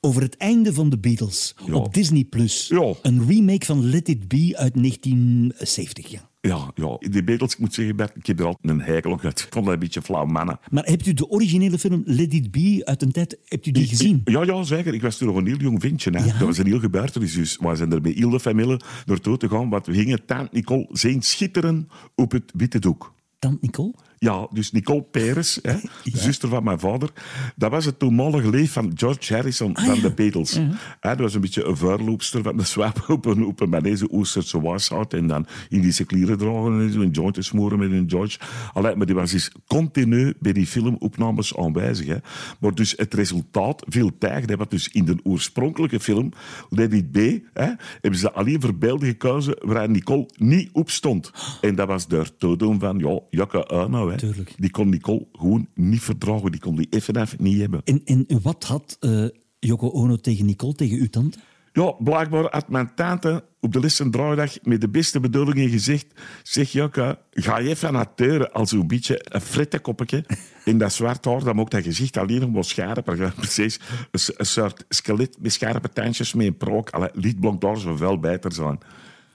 Over 0.00 0.22
het 0.22 0.36
einde 0.36 0.72
van 0.72 0.90
de 0.90 0.98
Beatles. 0.98 1.54
Ja. 1.66 1.74
Op 1.74 1.94
Disney+. 1.94 2.24
Plus. 2.24 2.68
Ja. 2.68 2.94
Een 3.02 3.26
remake 3.26 3.66
van 3.66 3.84
Let 3.84 4.08
It 4.08 4.28
Be 4.28 4.52
uit 4.56 4.74
1970. 4.74 6.10
Ja. 6.10 6.29
Ja, 6.42 6.70
ja, 6.74 6.96
die 6.98 7.24
Beatles, 7.24 7.52
ik 7.52 7.58
moet 7.58 7.74
zeggen, 7.74 7.96
Bert, 7.96 8.16
ik 8.16 8.26
heb 8.26 8.38
er 8.38 8.46
altijd 8.46 8.68
een 8.68 8.80
hekel 8.80 9.10
op 9.10 9.18
gehad. 9.18 9.40
Ik 9.40 9.46
vond 9.50 9.64
dat 9.64 9.74
een 9.74 9.80
beetje 9.80 10.02
flauw 10.02 10.24
mannen. 10.24 10.58
Maar 10.70 10.84
hebt 10.84 11.06
u 11.06 11.12
de 11.12 11.28
originele 11.28 11.78
film 11.78 12.02
Let 12.04 12.34
It 12.34 12.50
Be 12.50 12.80
uit 12.84 13.02
een 13.02 13.12
tijd... 13.12 13.38
Hebt 13.44 13.66
u 13.66 13.70
die 13.70 13.86
gezien? 13.86 14.20
Ja, 14.24 14.44
ja, 14.44 14.62
zeker. 14.62 14.94
Ik 14.94 15.02
was 15.02 15.16
toen 15.16 15.28
nog 15.28 15.36
een 15.36 15.46
heel 15.46 15.56
jong 15.56 15.80
ventje. 15.80 16.10
Hè. 16.10 16.24
Ja? 16.24 16.38
Dat 16.38 16.46
was 16.46 16.58
een 16.58 16.66
heel 16.66 16.80
gebeurtenis. 16.80 17.34
Dus 17.34 17.58
we 17.60 17.76
zijn 17.76 17.92
er 17.92 18.00
bij 18.00 18.12
heel 18.12 18.30
de 18.30 18.40
familie 18.40 18.80
naartoe 19.06 19.36
te 19.36 19.48
gaan. 19.48 19.68
Want 19.68 19.86
we 19.86 19.94
gingen 19.94 20.24
Tante 20.26 20.48
Nicole 20.52 20.86
zien 20.92 21.22
schitteren 21.22 21.88
op 22.14 22.32
het 22.32 22.52
witte 22.54 22.78
doek. 22.78 23.12
Tante 23.38 23.58
Nicole? 23.60 23.94
Ja, 24.22 24.48
dus 24.50 24.72
Nicole 24.72 25.02
Peres, 25.02 25.58
hè, 25.62 25.72
de 26.04 26.18
zuster 26.18 26.48
van 26.48 26.64
mijn 26.64 26.78
vader. 26.78 27.10
Dat 27.56 27.70
was 27.70 27.84
het 27.84 27.98
toenmalige 27.98 28.50
leef 28.50 28.72
van 28.72 28.92
George 28.94 29.34
Harrison 29.34 29.76
van 29.76 29.94
ja. 29.94 30.00
de 30.00 30.12
Beatles. 30.12 30.54
Hè, 31.00 31.10
dat 31.10 31.18
was 31.18 31.34
een 31.34 31.40
beetje 31.40 31.64
een 31.64 31.76
vuurloopster 31.76 32.42
van 32.42 32.56
de 32.56 32.64
swap 32.64 33.04
op 33.08 33.26
een, 33.26 33.46
op 33.46 33.60
een 33.60 34.08
Oosterse 34.10 34.60
washout. 34.60 35.14
En 35.14 35.26
dan 35.26 35.46
in 35.68 35.80
die 35.80 36.04
kleren 36.04 36.38
dragen 36.38 36.80
en 36.80 36.92
zo, 36.92 37.00
een 37.00 37.10
joint 37.10 37.34
te 37.34 37.42
smoren 37.42 37.78
met 37.78 37.90
een 37.90 38.10
George. 38.10 38.38
Allee, 38.72 38.96
maar 38.96 39.06
die 39.06 39.14
was 39.14 39.30
dus 39.30 39.52
continu 39.66 40.34
bij 40.38 40.52
die 40.52 40.66
filmopnames 40.66 41.56
aanwezig. 41.56 42.06
Hè. 42.06 42.16
Maar 42.60 42.74
dus 42.74 42.94
het 42.96 43.14
resultaat 43.14 43.84
viel 43.88 44.10
tegen. 44.18 44.58
Wat 44.58 44.70
dus 44.70 44.88
in 44.88 45.04
de 45.04 45.16
oorspronkelijke 45.22 46.00
film, 46.00 46.32
Let 46.68 46.92
It 46.92 47.12
Be, 47.12 47.42
hè, 47.52 47.72
hebben 48.00 48.20
ze 48.20 48.32
alleen 48.32 48.60
voor 48.60 48.74
beelden 48.74 49.08
gekozen 49.08 49.56
waar 49.60 49.90
Nicole 49.90 50.28
niet 50.36 50.68
op 50.72 50.90
stond. 50.90 51.30
En 51.60 51.74
dat 51.74 51.86
was 51.88 52.08
door 52.08 52.36
toedoen 52.36 52.80
van, 52.80 52.98
ja, 52.98 53.20
Jakke 53.30 53.64
Arno. 53.64 54.09
Hè. 54.10 54.16
Tuurlijk. 54.16 54.54
Die 54.56 54.70
kon 54.70 54.88
Nicole 54.88 55.26
gewoon 55.32 55.68
niet 55.74 56.00
verdragen. 56.00 56.50
Die 56.50 56.60
kon 56.60 56.76
die 56.76 56.86
even 56.90 57.16
even 57.20 57.42
niet 57.42 57.60
hebben. 57.60 57.80
En, 57.84 58.02
en 58.04 58.26
wat 58.42 58.64
had 58.64 58.96
eh 59.00 59.24
Yoko 59.58 59.88
Ono 59.88 60.16
tegen 60.16 60.46
Nicole, 60.46 60.74
tegen 60.74 60.98
uw 60.98 61.08
tante? 61.08 61.38
Ja, 61.72 61.90
blijkbaar 61.90 62.46
had 62.50 62.68
mijn 62.68 62.94
tante 62.94 63.44
op 63.60 63.72
de 63.72 63.80
laatste 63.80 64.10
draaidag 64.10 64.62
met 64.62 64.80
de 64.80 64.88
beste 64.88 65.20
bedoelingen 65.20 65.68
gezegd... 65.68 66.06
Zeg 66.42 66.72
Jokka, 66.72 67.18
ga 67.30 67.58
je 67.58 67.68
even 67.68 67.92
naar 67.92 68.06
deuren 68.14 68.52
als 68.52 68.72
een 68.72 68.86
beetje 68.86 69.20
een 69.24 69.40
frittenkoppetje 69.40 70.24
in 70.64 70.78
dat 70.78 70.92
zwart 70.92 71.24
haar. 71.24 71.44
Dan 71.44 71.56
moet 71.56 71.70
dat 71.70 71.82
gezicht 71.82 72.16
alleen 72.16 72.40
nog 72.40 72.50
maar 72.50 72.64
scherper. 72.64 73.32
Precies. 73.36 73.80
Een, 74.10 74.20
een 74.36 74.46
soort 74.46 74.84
skelet 74.88 75.36
met 75.40 75.52
scherpe 75.52 75.88
tandjes 75.88 76.34
met 76.34 76.46
een 76.46 76.56
prook. 76.56 76.90
Allee, 76.90 77.10
lichtblond 77.12 77.60
daar 77.60 77.76
zou 77.76 77.98
wel 77.98 78.18
beter 78.18 78.52
zijn. 78.52 78.78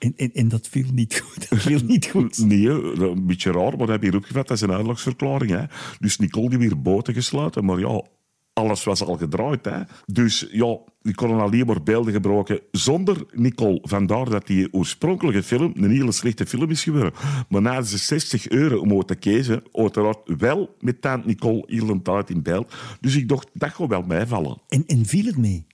En, 0.05 0.13
en, 0.15 0.33
en 0.33 0.47
dat 0.47 0.67
viel 0.67 0.85
niet 0.93 1.15
goed. 1.25 1.49
Dat 1.49 1.59
viel 1.59 1.79
niet 1.83 2.05
goed. 2.05 2.37
Nee, 2.45 2.69
een 2.69 3.25
beetje 3.25 3.51
raar, 3.51 3.69
maar 3.77 3.77
dat 3.77 3.87
heb 3.87 4.01
je 4.01 4.09
hier 4.09 4.17
opgevat. 4.17 4.47
Dat 4.47 4.57
is 4.57 4.63
een 4.63 4.71
uitlagsverklaring. 4.71 5.51
Hè. 5.51 5.63
Dus 5.99 6.17
Nicole 6.17 6.49
die 6.49 6.57
weer 6.57 6.81
boten 6.81 7.13
gesloten. 7.13 7.65
Maar 7.65 7.79
ja, 7.79 8.03
alles 8.53 8.83
was 8.83 9.03
al 9.03 9.17
gedraaid. 9.17 9.65
Hè. 9.65 9.81
Dus 10.05 10.47
ja, 10.51 10.77
die 11.01 11.15
konden 11.15 11.39
alleen 11.39 11.65
maar 11.65 11.83
beelden 11.83 12.13
gebruiken 12.13 12.59
zonder 12.71 13.25
Nicole. 13.31 13.79
Vandaar 13.81 14.29
dat 14.29 14.47
die 14.47 14.73
oorspronkelijke 14.73 15.43
film 15.43 15.73
een 15.75 15.91
hele 15.91 16.11
slechte 16.11 16.45
film 16.45 16.69
is 16.69 16.83
geworden. 16.83 17.13
Maar 17.49 17.61
na 17.61 17.81
ze 17.81 17.97
60 17.97 18.49
euro 18.49 18.79
om 18.79 19.05
te 19.05 19.15
kiezen, 19.15 19.63
uiteraard 19.71 20.19
wel 20.37 20.75
met 20.79 21.25
Nicole 21.25 21.63
heel 21.65 21.89
een 21.89 22.01
tijd 22.01 22.29
in 22.29 22.41
beeld. 22.41 22.75
Dus 23.01 23.15
ik 23.15 23.29
dacht, 23.29 23.49
dat 23.53 23.73
gaat 23.73 23.87
wel 23.87 24.01
meevallen. 24.01 24.61
En, 24.67 24.83
en 24.87 25.05
viel 25.05 25.25
het 25.25 25.37
mee? 25.37 25.65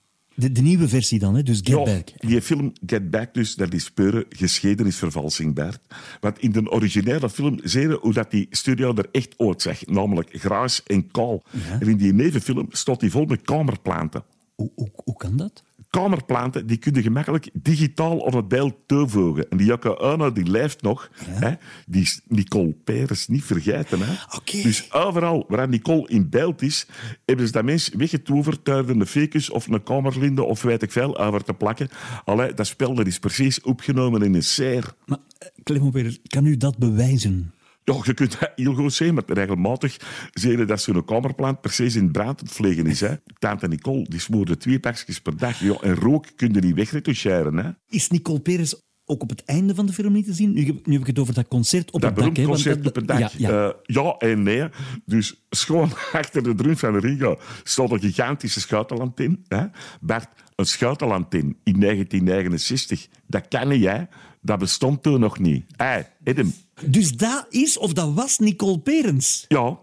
De, 0.41 0.51
de 0.51 0.61
nieuwe 0.61 0.87
versie 0.87 1.19
dan, 1.19 1.35
hè? 1.35 1.43
dus 1.43 1.57
Get 1.57 1.67
Ja, 1.67 1.83
Back. 1.83 2.09
die 2.17 2.41
film 2.41 2.73
Get 2.85 3.09
Back, 3.09 3.33
dus, 3.33 3.55
dat 3.55 3.73
is 3.73 3.91
pure 3.91 4.25
geschiedenisvervalsing, 4.29 5.53
Bert. 5.53 5.79
Want 6.19 6.39
in 6.39 6.51
de 6.51 6.71
originele 6.71 7.29
film 7.29 7.59
zie 7.63 7.81
je 7.81 7.97
hoe 8.01 8.13
dat 8.13 8.31
die 8.31 8.47
studio 8.49 8.95
er 8.95 9.09
echt 9.11 9.33
uitzag. 9.37 9.85
Namelijk 9.85 10.29
grijs 10.31 10.83
en 10.83 11.11
kaal. 11.11 11.43
En 11.79 11.87
in 11.87 11.97
die 11.97 12.13
nevenfilm 12.13 12.67
staat 12.69 12.99
die 12.99 13.11
vol 13.11 13.25
met 13.25 13.41
kamerplanten. 13.41 14.23
Hoe, 14.55 14.71
hoe, 14.75 14.89
hoe 14.95 15.17
kan 15.17 15.37
dat? 15.37 15.63
Kamerplanten 15.91 16.67
die 16.67 16.77
kun 16.77 16.93
je 16.93 17.01
gemakkelijk 17.01 17.49
digitaal 17.53 18.17
op 18.17 18.33
het 18.33 18.47
beeld 18.47 18.75
toevoegen. 18.85 19.49
En 19.49 19.57
die 19.57 19.65
Jacke 19.65 19.95
Arno 19.95 20.31
die 20.31 20.51
leeft 20.51 20.81
nog. 20.81 21.09
Hè? 21.15 21.53
Die 21.85 22.01
is 22.01 22.21
Nicole 22.27 22.75
Peres 22.83 23.27
niet 23.27 23.43
vergeten. 23.43 23.99
Hè? 24.01 24.13
Dus 24.61 24.93
overal 24.93 25.45
waar 25.47 25.67
Nicole 25.67 26.07
in 26.07 26.29
beeld 26.29 26.61
is, 26.61 26.87
hebben 27.25 27.45
ze 27.45 27.51
dat 27.51 27.63
mens 27.63 27.89
weggetoverd 27.89 28.65
door 28.65 28.89
een 28.89 29.05
ficus 29.05 29.49
of 29.49 29.67
een 29.67 29.83
kamerlinde 29.83 30.43
of 30.43 30.61
weet 30.61 30.81
ik 30.81 30.91
veel 30.91 31.17
over 31.17 31.43
te 31.43 31.53
plakken. 31.53 31.89
Allee, 32.25 32.53
dat 32.53 32.67
spel 32.67 32.93
dat 32.93 33.07
is 33.07 33.19
precies 33.19 33.61
opgenomen 33.61 34.21
in 34.21 34.33
een 34.33 34.43
serre. 34.43 34.87
Maar 35.05 35.17
eh, 35.37 35.47
Clement 35.63 36.19
kan 36.27 36.45
u 36.45 36.57
dat 36.57 36.77
bewijzen? 36.77 37.53
Ja, 37.83 37.95
je 38.03 38.13
kunt 38.13 38.39
dat 38.39 38.51
heel 38.55 38.73
goed 38.73 38.93
zien, 38.93 39.13
maar 39.13 39.23
regelmatig 39.27 39.97
zie 40.33 40.57
je 40.57 40.65
dat 40.65 40.81
zo'n 40.81 41.05
kamerplant 41.05 41.61
precies 41.61 41.95
in 41.95 42.11
brand 42.11 42.41
vliegen 42.45 42.85
is. 42.87 42.99
Hè. 42.99 43.15
Tante 43.39 43.67
Nicole 43.67 44.05
die 44.09 44.19
smoorde 44.19 44.57
twee 44.57 44.79
pakjes 44.79 45.21
per 45.21 45.37
dag. 45.37 45.59
Ja, 45.59 45.77
en 45.81 45.95
rook 45.95 46.25
kun 46.35 46.53
je 46.53 46.59
niet 46.59 46.75
wegretoucheren. 46.75 47.57
Hè. 47.57 47.69
Is 47.89 48.09
Nicole 48.09 48.39
Peres 48.39 48.81
ook 49.05 49.21
op 49.21 49.29
het 49.29 49.43
einde 49.45 49.75
van 49.75 49.85
de 49.85 49.93
film 49.93 50.13
niet 50.13 50.25
te 50.25 50.33
zien? 50.33 50.53
Nu, 50.53 50.65
heb- 50.65 50.85
nu 50.85 50.91
heb 50.93 51.01
ik 51.01 51.07
het 51.07 51.19
over 51.19 51.33
dat 51.33 51.47
concert 51.47 51.91
op 51.91 52.01
Dat 52.01 52.09
het 52.15 52.19
dak. 52.25 52.35
want 52.35 52.47
concert 52.47 52.77
dat- 52.77 52.87
op 52.87 52.95
het 52.95 53.07
dak. 53.07 53.19
Ja, 53.19 53.29
ja. 53.37 53.49
Eh, 53.67 53.73
ja 53.83 54.15
en 54.17 54.43
nee. 54.43 54.63
Dus 55.05 55.45
schoon 55.49 55.89
achter 56.11 56.43
de 56.43 56.55
drum 56.55 56.77
van 56.77 56.97
Riga 56.97 57.37
stond 57.63 57.91
een 57.91 57.99
gigantische 57.99 58.59
schuitenland 58.59 59.19
in. 59.19 59.45
Hè. 59.47 59.65
Bert, 60.01 60.27
een 60.55 60.65
schuitenland 60.65 61.33
in 61.33 61.57
in 61.63 61.79
1969, 61.79 63.07
dat 63.27 63.47
kan 63.47 63.67
niet, 63.67 63.85
hè. 63.85 64.01
Dat 64.41 64.59
bestond 64.59 65.03
toen 65.03 65.19
nog 65.19 65.39
niet. 65.39 65.65
Hey, 65.75 66.11
Edem. 66.23 66.53
Dus 66.85 67.11
dat 67.11 67.45
is, 67.49 67.77
of 67.77 67.93
dat 67.93 68.13
was 68.13 68.39
Nicole 68.39 68.79
Perens? 68.79 69.45
Ja. 69.47 69.79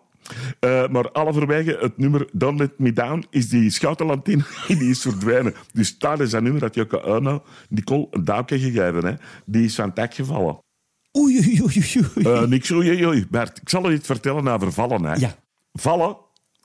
Eh, 0.61 0.88
maar 0.88 1.09
halverwege 1.12 1.76
het 1.81 1.99
nummer 1.99 2.28
Don't 2.33 2.59
Let 2.59 2.78
Me 2.78 2.93
Down 2.93 3.25
is 3.31 3.49
die 3.49 3.71
schoutenland 3.71 4.28
in 4.28 4.45
die 4.67 4.90
is 4.90 5.00
verdwijnen. 5.00 5.55
Dus 5.73 5.97
tijdens 5.97 6.31
dat 6.31 6.43
nummer 6.43 6.62
had 6.62 6.75
Jocke 6.75 7.00
Arno 7.00 7.45
Nicole 7.69 8.07
een 8.11 8.25
duwtje 8.25 8.59
gegeven. 8.59 9.05
Hè. 9.05 9.14
Die 9.45 9.64
is 9.64 9.75
van 9.75 9.85
het 9.85 9.97
dak 9.97 10.14
gevallen. 10.14 10.59
Oei, 11.19 11.38
oei, 11.38 11.62
oei, 11.62 11.85
oei. 12.17 12.26
Eh 12.26 12.49
niks, 12.49 12.73
oei, 12.73 13.07
oei. 13.07 13.26
Bert, 13.31 13.61
ik 13.61 13.69
zal 13.69 13.90
je 13.90 13.97
iets 13.97 14.07
vertellen 14.07 14.49
over 14.49 14.73
vallen. 14.73 15.05
Hè. 15.05 15.14
Ja. 15.14 15.35
Vallen, 15.73 16.17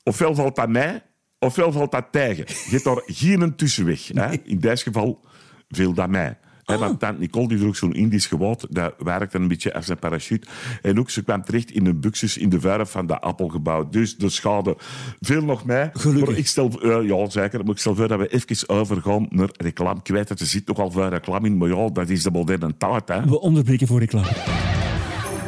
ofwel 0.04 0.36
valt 0.36 0.56
dat 0.56 0.70
mij, 0.70 1.04
ofwel 1.40 1.72
valt 1.72 1.92
dat 1.92 2.06
tegen. 2.12 2.46
Je 2.48 2.70
hebt 2.70 2.84
daar 2.84 3.02
geen 3.06 3.56
tussenweg. 3.56 4.08
Hè. 4.08 4.36
In 4.44 4.60
dit 4.60 4.82
geval 4.82 5.22
viel 5.70 5.94
dat 5.94 6.10
mij. 6.10 6.38
Hè, 6.66 6.78
want 6.78 7.00
tante 7.00 7.20
Nicole 7.20 7.48
die 7.48 7.58
droeg 7.58 7.76
zo'n 7.76 7.94
Indisch 7.94 8.26
gewaad, 8.26 8.66
dat 8.70 8.94
werkte 8.98 9.38
een 9.38 9.48
beetje 9.48 9.74
als 9.74 9.88
een 9.88 10.00
parachute. 10.00 10.48
En 10.82 11.00
ook, 11.00 11.10
ze 11.10 11.24
kwam 11.24 11.44
terecht 11.44 11.72
in 11.72 11.86
een 11.86 12.00
buxus 12.00 12.38
in 12.38 12.50
de 12.50 12.60
verf 12.60 12.92
van 12.92 13.06
dat 13.06 13.22
appelgebouw. 13.22 13.90
Dus 13.90 14.18
de 14.18 14.30
schade 14.30 14.78
veel 15.20 15.44
nog 15.44 15.66
mij. 15.66 15.90
Gelukkig. 15.94 16.28
Maar 16.28 16.38
ik 16.38 16.48
stel, 16.48 16.82
eh, 16.82 17.08
ja, 17.08 17.30
zeker. 17.30 17.64
Maar 17.64 17.74
ik 17.74 17.80
stel 17.80 17.96
voor 17.96 18.08
dat 18.08 18.20
we 18.20 18.28
even 18.28 18.70
overgaan 18.70 19.28
naar 19.30 19.50
reclame. 19.58 20.00
Ik 20.04 20.08
weet 20.08 20.28
dat 20.28 20.40
er 20.40 20.46
zit 20.46 20.68
nogal 20.68 20.92
veel 20.92 21.08
reclame 21.08 21.48
in, 21.48 21.58
maar 21.58 21.70
ja, 21.70 21.90
dat 21.90 22.10
is 22.10 22.24
de 22.24 22.32
moderne 22.32 22.78
tijd. 22.78 23.08
Hè. 23.08 23.26
We 23.26 23.40
onderbreken 23.40 23.88
voor 23.88 24.00
reclame. 24.00 24.32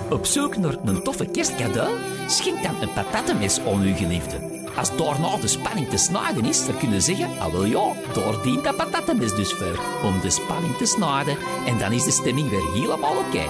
Op 0.09 0.25
zoek 0.25 0.57
naar 0.57 0.77
een 0.85 1.03
toffe 1.03 1.25
kerstcadeau? 1.25 1.89
Schenk 2.27 2.63
dan 2.63 2.81
een 2.81 2.93
patattenmes 2.93 3.59
aan 3.59 3.81
uw 3.81 3.95
geliefde. 3.95 4.54
Als 4.77 4.95
daarna 4.97 5.37
de 5.37 5.47
spanning 5.47 5.89
te 5.89 5.97
snijden 5.97 6.45
is, 6.45 6.65
dan 6.65 6.77
kunnen 6.77 7.01
zeggen, 7.01 7.29
ah 7.39 7.51
wel 7.51 7.65
ja, 7.65 7.93
daar 8.13 8.41
dient 8.43 8.63
dat 8.63 8.75
patattenmes 8.75 9.35
dus 9.35 9.53
voor, 9.53 9.79
om 10.03 10.19
de 10.21 10.29
spanning 10.29 10.77
te 10.77 10.85
snijden. 10.85 11.37
En 11.65 11.77
dan 11.77 11.91
is 11.91 12.03
de 12.03 12.11
stemming 12.11 12.49
weer 12.49 12.71
helemaal 12.73 13.15
oké. 13.15 13.43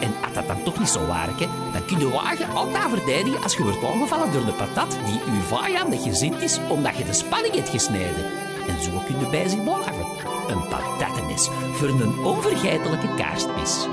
En 0.00 0.14
als 0.24 0.32
dat 0.32 0.46
dan 0.46 0.62
toch 0.62 0.78
niet 0.78 0.88
zo 0.88 1.06
werkt, 1.06 1.38
dan 1.72 1.84
kun 1.86 1.98
je 1.98 2.10
wagen 2.10 2.54
altijd 2.54 2.88
verdedigen 2.88 3.42
als 3.42 3.56
je 3.56 3.62
wordt 3.62 3.84
aangevallen 3.84 4.32
door 4.32 4.44
de 4.44 4.52
patat 4.52 4.96
die 5.04 5.20
uw 5.32 5.56
vijandig 5.56 6.02
gezind 6.02 6.42
is 6.42 6.58
omdat 6.68 6.96
je 6.96 7.04
de 7.04 7.12
spanning 7.12 7.54
hebt 7.54 7.68
gesneden. 7.68 8.24
En 8.68 8.82
zo 8.82 8.90
kun 9.06 9.18
je 9.20 9.26
bij 9.30 9.48
zich 9.48 9.62
blijven. 9.62 10.06
Een 10.48 10.68
patattenmes 10.68 11.48
voor 11.72 11.88
een 11.88 12.18
onvergetelijke 12.24 13.14
kerstmis. 13.14 13.86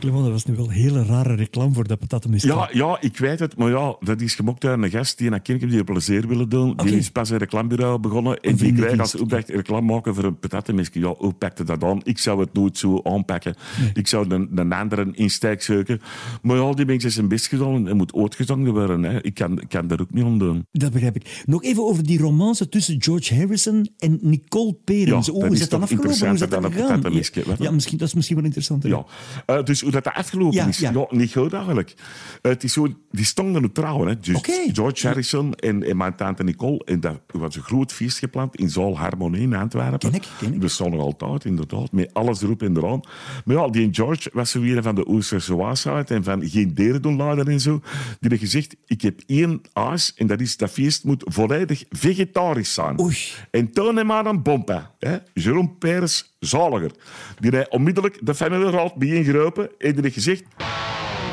Clement, 0.00 0.22
dat 0.22 0.32
was 0.32 0.44
nu 0.44 0.54
wel 0.56 0.64
een 0.64 0.70
hele 0.70 1.04
rare 1.04 1.34
reclame 1.34 1.72
voor 1.72 1.86
dat 1.86 1.98
patattenmis. 1.98 2.42
Ja, 2.42 2.68
ja, 2.72 3.00
ik 3.00 3.18
weet 3.18 3.38
het, 3.38 3.56
maar 3.56 3.70
ja, 3.70 3.96
dat 4.00 4.20
is 4.20 4.34
gemokt 4.34 4.60
door 4.60 4.70
een 4.70 4.90
gast 4.90 5.18
die 5.18 5.30
een 5.30 5.42
kindje 5.42 5.66
die 5.66 5.78
een 5.78 5.84
plezier 5.84 6.28
willen 6.28 6.48
doen. 6.48 6.76
Die 6.76 6.96
is 6.96 7.10
pas 7.10 7.30
een 7.30 7.38
reclamebureau 7.38 7.98
begonnen 7.98 8.40
en 8.40 8.56
die 8.56 8.72
krijgt 8.72 9.00
als 9.00 9.14
opdracht 9.14 9.48
reclame 9.48 9.92
maken 9.92 10.14
voor 10.14 10.24
een 10.24 10.38
patattenmisje. 10.38 11.00
Ja, 11.00 11.14
hoe 11.18 11.32
pakte 11.32 11.64
dat 11.64 11.84
aan? 11.84 12.00
Ik 12.02 12.18
zou 12.18 12.40
het 12.40 12.52
nooit 12.52 12.78
zo 12.78 13.00
aanpakken. 13.02 13.54
Ik 13.94 14.06
zou 14.06 14.30
een, 14.34 14.50
een 14.54 14.72
andere 14.72 15.08
insteek 15.12 15.62
zoeken. 15.62 16.00
Maar 16.42 16.56
ja, 16.56 16.72
die 16.72 16.86
mensen 16.86 17.10
zijn 17.10 17.28
best 17.28 17.46
gedaan 17.46 17.88
en 17.88 17.96
moet 17.96 18.14
uitgezongen 18.14 18.72
worden. 18.72 19.02
Hè. 19.02 19.22
Ik 19.22 19.34
kan, 19.34 19.60
ik 19.60 19.68
kan 19.68 19.86
daar 19.86 20.00
ook 20.00 20.12
niet 20.12 20.24
aan 20.24 20.38
doen. 20.38 20.66
Dat 20.72 20.92
begrijp 20.92 21.16
ik. 21.16 21.42
Nog 21.46 21.62
even 21.62 21.84
over 21.84 22.06
die 22.06 22.18
romance 22.18 22.68
tussen 22.68 23.02
George 23.02 23.34
Harrison 23.34 23.88
en 23.98 24.18
Nicole 24.22 24.76
Perens. 24.84 25.26
Ja, 25.26 25.44
is 25.44 25.58
dat 25.58 25.70
dan 25.70 25.82
afgelopen? 25.82 26.18
Hoe 26.18 26.32
is 26.32 26.38
dat 26.40 26.50
dan 26.50 26.62
dan 26.62 26.72
een 26.72 26.78
gegaan? 27.24 27.56
Ja, 27.58 27.70
misschien, 27.70 27.98
dat 27.98 28.08
is 28.08 28.14
misschien 28.14 28.36
wel 28.36 28.44
interessanter. 28.44 28.90
Ja. 28.90 29.04
Eh, 29.46 29.62
dus 29.64 29.82
hoe 29.92 30.02
dat 30.02 30.14
afgelopen 30.14 30.56
Ja, 30.56 30.66
is, 30.66 30.78
ja. 30.78 30.90
ja. 30.90 31.06
niet 31.10 31.32
goed 31.32 31.52
eigenlijk. 31.52 31.94
Het 32.42 32.64
is 32.64 32.72
zo, 32.72 32.86
die 33.10 33.24
stonden 33.24 33.62
nu 33.62 33.72
trouwen. 33.72 34.08
Hè. 34.08 34.20
Dus. 34.20 34.40
George 34.72 35.06
Harrison 35.06 35.54
en, 35.54 35.82
en 35.82 35.96
mijn 35.96 36.14
tante 36.14 36.44
Nicole. 36.44 36.82
En 36.84 37.00
dat 37.00 37.20
was 37.26 37.56
een 37.56 37.62
groot 37.62 37.92
feest 37.92 38.18
gepland 38.18 38.56
in 38.56 38.70
Zaal 38.70 38.98
Harmonie 38.98 39.40
in 39.40 39.54
Antwerpen. 39.54 39.98
Ken 39.98 40.14
ik, 40.14 40.26
ken 40.38 40.54
ik. 40.54 40.60
We 40.62 40.88
nog 40.88 41.00
altijd, 41.00 41.44
inderdaad. 41.44 41.92
Met 41.92 42.14
alles 42.14 42.42
erop 42.42 42.62
en 42.62 42.76
eraan. 42.76 43.00
Maar 43.44 43.56
ja, 43.56 43.68
die 43.68 43.88
George 43.92 44.30
was 44.32 44.50
zo 44.50 44.60
weer 44.60 44.82
van 44.82 44.94
de 44.94 45.06
Oosterse 45.06 45.56
waasheid 45.56 46.10
en 46.10 46.24
van 46.24 46.48
geen 46.48 46.74
deren 46.74 47.02
doen 47.02 47.16
laden 47.16 47.48
en 47.48 47.60
zo. 47.60 47.80
Die 48.20 48.30
heeft 48.30 48.42
gezegd, 48.42 48.76
ik 48.86 49.02
heb 49.02 49.20
één 49.26 49.60
aas 49.72 50.14
en 50.16 50.26
dat 50.26 50.40
is 50.40 50.56
dat 50.56 50.70
feest 50.70 51.04
moet 51.04 51.22
volledig 51.26 51.84
vegetarisch 51.90 52.74
zijn. 52.74 53.00
Oei. 53.00 53.16
En 53.50 53.72
toen 53.72 53.96
hem 53.96 54.06
maar 54.06 54.26
een 54.26 54.42
bompa. 54.42 54.94
Hè? 54.98 55.16
Jerome 55.34 55.70
Peres, 55.78 56.36
zaliger. 56.38 56.90
Die 57.38 57.56
heeft 57.56 57.68
onmiddellijk 57.68 58.18
de 58.22 58.34
familieraad 58.34 58.94
bijeengeroepen 58.94 59.70
en 59.78 59.79
heeft 59.80 60.14
gezegd... 60.14 60.44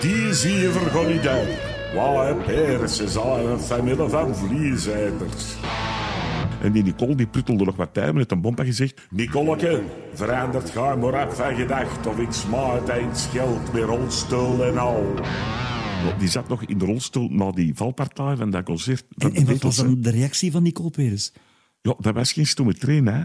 Die 0.01 0.33
zie 0.33 0.53
je 0.53 0.71
vergon 0.71 1.11
niet 1.11 1.27
uit. 1.27 1.49
Wauw, 1.95 2.35
Peres 2.35 2.99
is 2.99 3.17
al 3.17 3.49
een 3.49 3.59
familie 3.59 4.07
van 4.07 4.35
vlieseters. 4.35 5.55
En 6.61 6.71
die 6.71 6.83
Nicole 6.83 7.15
die 7.15 7.27
pruttelde 7.27 7.65
nog 7.65 7.75
wat 7.75 7.93
tijd 7.93 8.13
met 8.13 8.31
een 8.31 8.41
bompa 8.41 8.63
gezegd... 8.63 9.01
Nicoleke, 9.09 9.83
verandert 10.13 10.69
ga 10.69 10.95
maar 10.95 11.27
op 11.27 11.33
van 11.33 11.55
gedacht 11.55 12.07
of 12.07 12.19
ik 12.19 12.31
smaait 12.31 12.89
eens 12.89 13.27
geld 13.31 13.73
met 13.73 13.83
rolstoel 13.83 14.63
en 14.65 14.77
al. 14.77 15.13
Ja, 16.05 16.17
Die 16.19 16.29
zat 16.29 16.47
nog 16.47 16.63
in 16.63 16.77
de 16.77 16.85
rolstoel 16.85 17.29
na 17.29 17.51
die 17.51 17.75
valpartij 17.75 18.35
van 18.35 18.49
dat 18.49 18.63
concert. 18.63 19.05
En, 19.17 19.45
wat 19.45 19.61
was 19.61 19.75
dan 19.75 20.01
de 20.01 20.11
reactie 20.11 20.51
van 20.51 20.63
Nicole 20.63 20.89
Perens? 20.89 21.33
Ja, 21.81 21.95
dat 21.99 22.13
was 22.13 22.33
geen 22.33 22.47
stomme 22.47 22.73
train, 22.73 23.07
hè. 23.07 23.23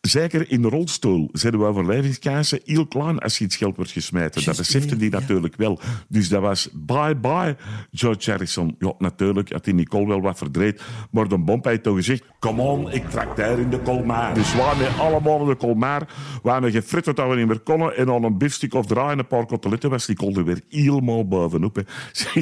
Zeker 0.00 0.50
in 0.50 0.62
de 0.62 0.68
rolstoel 0.68 1.28
zijn 1.32 1.52
de 1.52 1.64
overlevingskansen 1.64 2.60
heel 2.64 2.86
klein 2.86 3.18
als 3.18 3.38
je 3.38 3.44
iets 3.44 3.56
geld 3.56 3.76
wordt 3.76 3.90
gesmeten. 3.90 4.44
Dat 4.44 4.56
besefte 4.56 4.96
die 4.96 5.10
ja. 5.10 5.18
natuurlijk 5.18 5.56
wel. 5.56 5.80
Dus 6.08 6.28
dat 6.28 6.40
was 6.40 6.68
bye-bye 6.72 7.56
George 7.90 8.30
Harrison. 8.30 8.76
Ja, 8.78 8.92
natuurlijk 8.98 9.52
had 9.52 9.64
die 9.64 9.74
Nicole 9.74 10.06
wel 10.06 10.20
wat 10.20 10.38
verdreed. 10.38 10.82
Maar 11.10 11.28
de 11.28 11.38
bomp 11.38 11.64
heeft 11.64 11.82
toch 11.82 11.96
gezegd... 11.96 12.22
Come 12.38 12.62
on, 12.62 12.90
ik 12.92 13.10
trakteer 13.10 13.58
in 13.58 13.70
de 13.70 13.82
Colmar. 13.82 14.34
Dus 14.34 14.52
we 14.52 14.58
waren 14.58 14.98
allemaal 14.98 15.40
in 15.40 15.46
de 15.46 15.56
Colmar. 15.56 16.08
We 16.42 16.50
hebben 16.50 16.70
gefritterd 16.70 17.16
dat 17.16 17.28
we 17.28 17.36
niet 17.36 17.46
meer 17.46 17.60
konden. 17.60 17.96
En 17.96 18.10
aan 18.10 18.24
een 18.24 18.38
biefstuk 18.38 18.74
of 18.74 18.86
draaien 18.86 19.18
een 19.18 19.26
paar 19.26 19.46
koteletten 19.46 19.90
was 19.90 20.06
Nicole 20.06 20.34
er 20.34 20.44
weer 20.44 20.60
helemaal 20.68 21.28
bovenop. 21.28 21.76
Hè. 21.76 21.82
Zeg, 22.12 22.34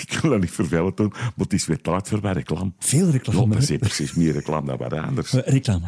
ik 0.00 0.18
wil 0.22 0.30
dat 0.30 0.40
niet 0.40 0.50
vervelend 0.50 0.96
doen, 0.96 1.12
maar 1.12 1.32
het 1.36 1.52
is 1.52 1.66
weer 1.66 1.80
tijd 1.80 2.08
voor 2.08 2.18
mijn 2.22 2.34
reclame. 2.34 2.72
Veel 2.78 3.06
Ja, 3.06 3.12
reclame. 3.12 3.54
dat 3.54 3.70
is 3.70 3.76
precies 3.78 4.14
meer 4.14 4.32
reclame 4.32 4.66
dan 4.66 4.76
wat 4.76 4.92
anders. 4.92 5.32
Reclame. 5.56 5.84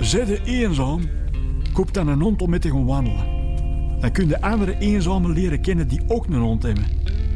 Zij 0.00 0.24
de 0.24 0.40
eenzaam, 0.44 1.00
koop 1.72 1.94
dan 1.94 2.08
een 2.08 2.20
hond 2.20 2.42
om 2.42 2.50
mee 2.50 2.58
te 2.58 2.70
gaan 2.70 2.86
wandelen. 2.86 3.26
Dan 4.00 4.12
kun 4.12 4.28
je 4.28 4.40
andere 4.40 4.78
eenzamen 4.78 5.32
leren 5.32 5.60
kennen 5.60 5.88
die 5.88 6.00
ook 6.08 6.26
een 6.26 6.34
hond 6.34 6.62
hebben. 6.62 6.84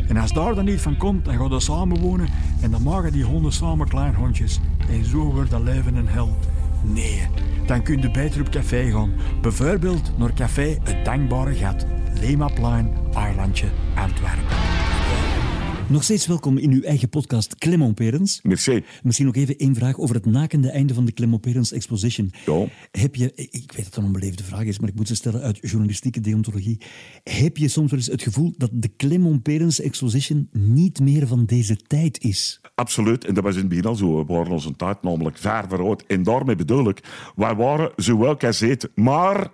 En 0.09 0.16
als 0.16 0.33
daar 0.33 0.54
dan 0.54 0.64
niet 0.64 0.80
van 0.80 0.97
komt, 0.97 1.25
dan 1.25 1.37
gaan 1.37 1.49
we 1.49 1.61
samen 1.61 2.00
wonen 2.00 2.28
en 2.61 2.71
dan 2.71 2.83
maken 2.83 3.12
die 3.12 3.25
honden 3.25 3.52
samen 3.52 3.88
klein 3.88 4.14
hondjes. 4.14 4.61
En 4.88 5.04
zo 5.04 5.33
wordt 5.33 5.50
dat 5.50 5.62
leven 5.62 5.94
een 5.94 6.09
hel. 6.09 6.37
Nee, 6.83 7.28
dan 7.66 7.83
kun 7.83 8.00
je 8.00 8.11
beter 8.11 8.40
op 8.40 8.50
café 8.50 8.90
gaan. 8.90 9.12
Bijvoorbeeld 9.40 10.18
naar 10.18 10.33
café 10.35 10.78
Het 10.83 11.04
Dankbare 11.04 11.54
Gat, 11.54 11.87
Lemaplein, 12.21 12.90
Eilandje, 13.14 13.68
Antwerpen. 13.94 14.74
Nog 15.88 16.03
steeds 16.03 16.26
welkom 16.26 16.59
in 16.59 16.71
uw 16.71 16.83
eigen 16.83 17.09
podcast 17.09 17.59
Clement 17.59 17.95
Perens. 17.95 18.41
Merci. 18.43 18.85
Misschien 19.03 19.26
nog 19.26 19.35
even 19.35 19.57
één 19.57 19.75
vraag 19.75 19.99
over 19.99 20.14
het 20.14 20.26
nakende 20.26 20.71
einde 20.71 20.95
van 20.95 21.05
de 21.05 21.12
Clement 21.12 21.41
Perens 21.41 21.73
Exposition. 21.73 22.33
Ja. 22.47 22.67
Heb 22.91 23.14
je, 23.14 23.33
ik 23.35 23.50
weet 23.53 23.76
dat 23.76 23.85
het 23.85 23.97
een 23.97 24.05
onbeleefde 24.05 24.45
vraag 24.45 24.64
is, 24.64 24.79
maar 24.79 24.88
ik 24.88 24.95
moet 24.95 25.09
ze 25.09 25.14
stellen 25.14 25.43
uit 25.43 25.59
journalistieke 25.61 26.21
deontologie. 26.21 26.81
Heb 27.23 27.57
je 27.57 27.69
soms 27.69 27.91
wel 27.91 27.99
eens 27.99 28.09
het 28.09 28.23
gevoel 28.23 28.55
dat 28.57 28.71
de 28.73 28.91
Clement 28.97 29.43
Perens 29.43 29.81
Exposition 29.81 30.49
niet 30.53 31.00
meer 31.00 31.26
van 31.26 31.45
deze 31.45 31.76
tijd 31.76 32.23
is? 32.23 32.61
Absoluut. 32.75 33.25
En 33.25 33.35
dat 33.35 33.45
was 33.45 33.55
in 33.55 33.61
het 33.61 33.69
begin 33.69 33.85
al 33.85 33.95
zo. 33.95 34.17
We 34.17 34.33
waren 34.33 34.53
onze 34.53 34.76
tijd 34.76 35.03
namelijk 35.03 35.38
ver 35.38 35.64
vooruit. 35.69 36.07
En 36.07 36.23
daarmee 36.23 36.57
bedoel 36.57 36.88
ik, 36.88 37.33
wij 37.37 37.55
waren 37.55 37.93
zowel 37.97 38.37
kazet, 38.37 38.91
maar 38.95 39.50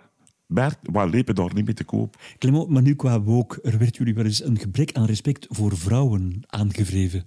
Bert, 0.51 0.79
wij 0.83 1.09
liepen 1.09 1.35
daar 1.35 1.55
niet 1.55 1.65
mee 1.65 1.75
te 1.75 1.85
koop. 1.85 2.17
Clement, 2.39 2.69
maar 2.69 2.83
nu 2.83 2.95
qua 2.95 3.21
woke, 3.21 3.61
er 3.63 3.79
werd 3.79 3.97
jullie 3.97 4.15
wel 4.15 4.25
eens 4.25 4.45
een 4.45 4.59
gebrek 4.59 4.93
aan 4.93 5.05
respect 5.05 5.47
voor 5.51 5.77
vrouwen 5.77 6.43
aangevreven. 6.47 7.25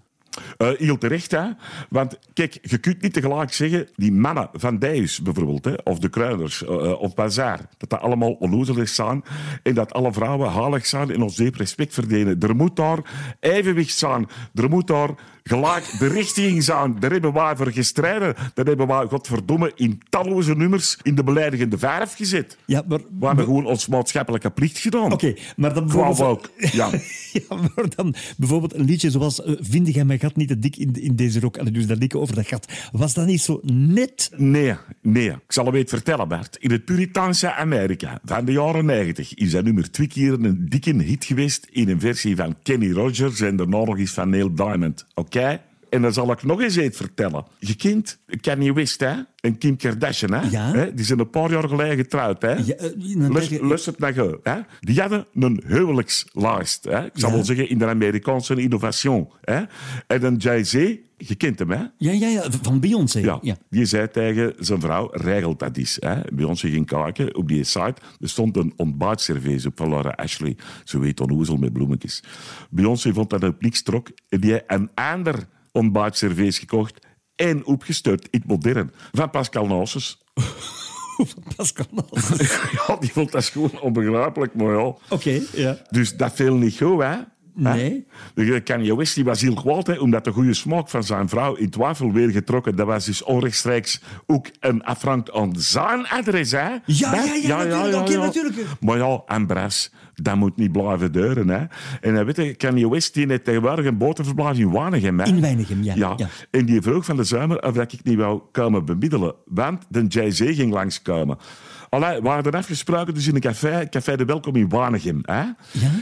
Eh 0.57 0.69
heel 0.77 0.97
terecht, 0.97 1.31
hè? 1.31 1.49
Want 1.89 2.19
kijk, 2.33 2.57
je 2.61 2.77
kunt 2.77 3.01
niet 3.01 3.13
tegelijk 3.13 3.53
zeggen, 3.53 3.87
die 3.95 4.11
mannen 4.11 4.49
van 4.53 4.79
Dijs 4.79 5.21
bijvoorbeeld, 5.21 5.65
hè, 5.65 5.73
of 5.83 5.99
de 5.99 6.09
Kruiders, 6.09 6.63
eh, 6.63 6.73
eh, 6.73 7.01
of 7.01 7.13
Bazaar, 7.13 7.59
dat 7.77 7.89
dat 7.89 7.99
allemaal 8.01 8.31
onnozelig 8.31 8.89
zijn 8.89 9.23
en 9.63 9.73
dat 9.73 9.93
alle 9.93 10.13
vrouwen 10.13 10.49
halig 10.49 10.85
zijn 10.85 11.11
en 11.11 11.21
ons 11.21 11.35
diep 11.35 11.55
respect 11.55 11.93
verdienen. 11.93 12.39
Er 12.39 12.55
moet 12.55 12.75
daar 12.75 12.99
evenwicht 13.39 13.97
zijn. 13.97 14.27
Er 14.53 14.69
moet 14.69 14.87
daar 14.87 15.09
gelijk 15.43 15.99
de 15.99 16.07
richting 16.07 16.63
zijn. 16.63 16.99
Daar 16.99 17.11
hebben 17.11 17.33
wij 17.33 17.55
voor 17.55 17.71
gestreden. 17.71 18.35
Daar 18.53 18.65
hebben 18.65 18.87
wij, 18.87 19.05
godverdomme, 19.05 19.71
in 19.75 20.01
talloze 20.09 20.55
nummers 20.55 20.97
in 21.01 21.15
de 21.15 21.23
beledigende 21.23 21.77
verf 21.77 22.15
gezet. 22.15 22.57
Ja, 22.65 22.83
maar... 22.87 22.99
We 23.19 23.25
hebben 23.25 23.45
gewoon 23.45 23.65
ons 23.65 23.87
maatschappelijke 23.87 24.49
plicht 24.49 24.77
gedaan. 24.77 25.11
Oké, 25.11 25.35
maar 25.55 25.73
dan 25.73 25.87
Qua 25.87 26.05
bijvoorbeeld... 26.05 26.49
woke, 26.57 26.75
ja. 26.77 26.89
Ja, 27.33 27.55
maar 27.75 27.85
dan 27.95 28.15
bijvoorbeeld 28.37 28.73
een 28.73 28.85
liedje 28.85 29.09
zoals 29.11 29.43
eh, 29.43 29.53
Vind 29.59 29.93
jij 29.93 30.05
mijn 30.05 30.19
gat 30.19 30.35
niet 30.35 30.47
te 30.47 30.59
dik 30.59 30.77
in, 30.77 30.93
in 30.93 31.15
deze 31.15 31.39
rok? 31.39 31.57
En 31.57 31.73
dus 31.73 31.87
dat 31.87 31.97
liedje 31.97 32.19
over 32.19 32.35
dat 32.35 32.47
gat. 32.47 32.67
Was 32.91 33.13
dat 33.13 33.25
niet 33.25 33.41
zo 33.41 33.59
net? 33.63 34.29
Nee, 34.35 34.75
nee. 35.01 35.29
Ik 35.29 35.39
zal 35.47 35.65
hem 35.65 35.75
even 35.75 35.89
vertellen, 35.89 36.27
Bert. 36.27 36.57
In 36.59 36.71
het 36.71 36.85
Puritaanse 36.85 37.53
Amerika 37.53 38.19
van 38.25 38.45
de 38.45 38.51
jaren 38.51 38.85
90 38.85 39.33
is 39.33 39.51
dat 39.51 39.63
nummer 39.63 39.91
twee 39.91 40.07
keer 40.07 40.33
een 40.33 40.65
dikke 40.69 40.93
hit 40.93 41.25
geweest 41.25 41.67
in 41.71 41.89
een 41.89 41.99
versie 41.99 42.35
van 42.35 42.55
Kenny 42.63 42.91
Rogers 42.91 43.41
en 43.41 43.55
daarna 43.55 43.83
nog 43.83 43.97
eens 43.97 44.11
van 44.11 44.29
Neil 44.29 44.55
Diamond. 44.55 45.05
Oké? 45.13 45.32
En 45.89 46.01
dan 46.01 46.13
zal 46.13 46.31
ik 46.31 46.43
nog 46.43 46.61
eens 46.61 46.77
iets 46.77 46.97
vertellen. 46.97 47.45
Je 47.59 47.75
kent 47.75 48.19
Kanye 48.41 48.73
West, 48.73 48.99
hè? 48.99 49.13
En 49.43 49.57
Kim 49.57 49.77
Kardashian, 49.77 50.33
hè? 50.33 50.49
Ja. 50.49 50.85
Die 50.95 51.05
zijn 51.05 51.19
een 51.19 51.29
paar 51.29 51.51
jaar 51.51 51.67
geleden 51.69 51.95
getrouwd, 51.97 52.41
hè? 52.41 52.51
Ja, 52.51 52.57
eh, 52.75 52.89
dan 53.17 53.31
Lus- 53.33 53.47
denk 53.49 53.61
je- 53.61 53.67
Luister 53.67 53.93
naar 53.97 54.13
je, 54.13 54.39
hè? 54.43 54.55
Die 54.79 54.99
hadden 54.99 55.25
een 55.33 55.63
huwelijkslijst, 55.67 56.83
hè? 56.83 57.05
Ik 57.05 57.11
zal 57.13 57.29
Ja. 57.29 57.35
wel 57.35 57.45
zeggen, 57.45 57.69
in 57.69 57.77
de 57.77 57.85
Amerikaanse 57.87 58.55
innovation, 58.61 59.29
hè? 59.41 59.61
En 60.07 60.19
dan 60.21 60.35
Jay-Z, 60.35 60.73
je 61.17 61.35
kent 61.37 61.59
hem, 61.59 61.69
hè? 61.71 61.77
Ja, 61.97 62.11
ja, 62.11 62.27
ja, 62.27 62.43
van 62.61 62.79
Beyoncé. 62.79 63.19
Ja, 63.19 63.39
ja. 63.41 63.55
die 63.69 63.85
zei 63.85 64.09
tegen 64.11 64.53
zijn 64.59 64.79
vrouw, 64.81 65.09
regelt 65.11 65.59
dat 65.59 65.77
eens. 65.77 65.97
Hè. 65.99 66.45
Ons 66.45 66.61
ging 66.61 66.85
kijken, 66.85 67.35
op 67.35 67.47
die 67.47 67.63
site, 67.63 67.95
er 68.19 68.29
stond 68.29 68.57
een 68.57 68.73
ontbijtservice 68.75 69.67
op 69.67 69.73
van 69.77 69.89
Laura 69.89 70.09
Ashley. 70.09 70.57
Zo 70.83 70.99
weet 70.99 71.19
onnozel 71.21 71.57
met 71.57 71.73
bloemetjes. 71.73 72.23
Beyoncé 72.69 73.13
vond 73.13 73.29
dat 73.29 73.43
een 73.43 73.55
niks 73.59 73.81
trok 73.81 74.09
en 74.29 74.39
die 74.39 74.51
heeft 74.51 74.63
een 74.67 74.89
ander 74.93 75.35
ontbijtservice 75.71 76.59
gekocht 76.59 77.02
en 77.35 77.65
opgestuurd 77.65 78.27
in 78.29 78.39
het 78.39 78.47
modern. 78.47 78.91
Van 79.11 79.29
Pascal 79.29 79.65
Nausses. 79.65 80.21
Pascal 81.55 81.85
Nals. 81.91 82.29
ja, 82.87 82.95
die 82.99 83.11
vond 83.11 83.31
dat 83.31 83.45
gewoon 83.45 83.81
onbegrijpelijk, 83.81 84.55
maar 84.55 84.73
ja. 84.73 84.95
Oké, 85.09 85.41
ja. 85.53 85.77
Dus 85.89 86.15
dat 86.17 86.33
viel 86.33 86.55
niet 86.55 86.77
goed, 86.77 87.01
hè? 87.01 87.15
Nee. 87.55 88.05
De 88.33 88.61
Kanye 88.61 88.95
West 88.95 89.15
die 89.15 89.23
was 89.23 89.41
heel 89.41 89.53
kwaad, 89.53 89.87
hè, 89.87 89.93
omdat 89.93 90.23
de 90.23 90.31
goede 90.31 90.53
smaak 90.53 90.89
van 90.89 91.03
zijn 91.03 91.29
vrouw 91.29 91.55
in 91.55 91.69
twijfel 91.69 92.11
weer 92.11 92.29
getrokken. 92.29 92.75
Dat 92.75 92.87
was 92.87 93.05
dus 93.05 93.23
onrechtstreeks 93.23 94.01
ook 94.25 94.47
een 94.59 94.83
affront 94.83 95.31
aan 95.31 95.53
zijn 95.57 96.07
adres, 96.07 96.51
hè? 96.51 96.59
Ja, 96.59 96.79
ja, 96.85 97.35
ja, 97.41 97.63
natuurlijk, 97.63 97.95
oké, 97.95 98.17
natuurlijk. 98.17 98.55
Maar 98.79 98.97
ja, 98.97 99.21
en 99.25 99.47
Bras, 99.47 99.91
dat 100.13 100.35
moet 100.35 100.57
niet 100.57 100.71
blijven 100.71 101.11
deuren, 101.11 101.49
hè? 101.49 101.65
En 102.01 102.13
dan 102.13 102.25
weet 102.25 102.35
je, 102.35 102.55
Kanye 102.55 102.89
West 102.89 103.13
die 103.13 103.27
heeft 103.27 103.43
tegenwoordig 103.43 103.85
een 103.85 103.97
boterverblijf 103.97 104.57
in 104.57 104.71
Wanegem, 104.71 105.19
hè? 105.19 105.25
In 105.25 105.41
Weinigem, 105.41 105.83
ja, 105.83 105.95
ja. 105.95 106.13
ja. 106.17 106.27
En 106.51 106.65
die 106.65 106.81
vroeg 106.81 107.05
van 107.05 107.17
de 107.17 107.23
zomer 107.23 107.63
of 107.63 107.73
dat 107.73 107.93
ik 107.93 108.03
niet 108.03 108.17
wou 108.17 108.41
komen 108.51 108.85
bemiddelen, 108.85 109.35
want 109.45 109.85
de 109.89 110.05
Jay-Z 110.07 110.39
ging 110.39 110.73
langskomen. 110.73 111.37
Allee, 111.93 112.21
we 112.21 112.27
hadden 112.27 112.53
afgesproken 112.53 113.13
dus 113.13 113.27
in 113.27 113.35
een 113.35 113.41
café, 113.41 113.87
Café 113.89 114.15
de 114.15 114.25
Welkom 114.25 114.55
in 114.55 114.69
Wanegem. 114.69 115.19
Hè? 115.21 115.43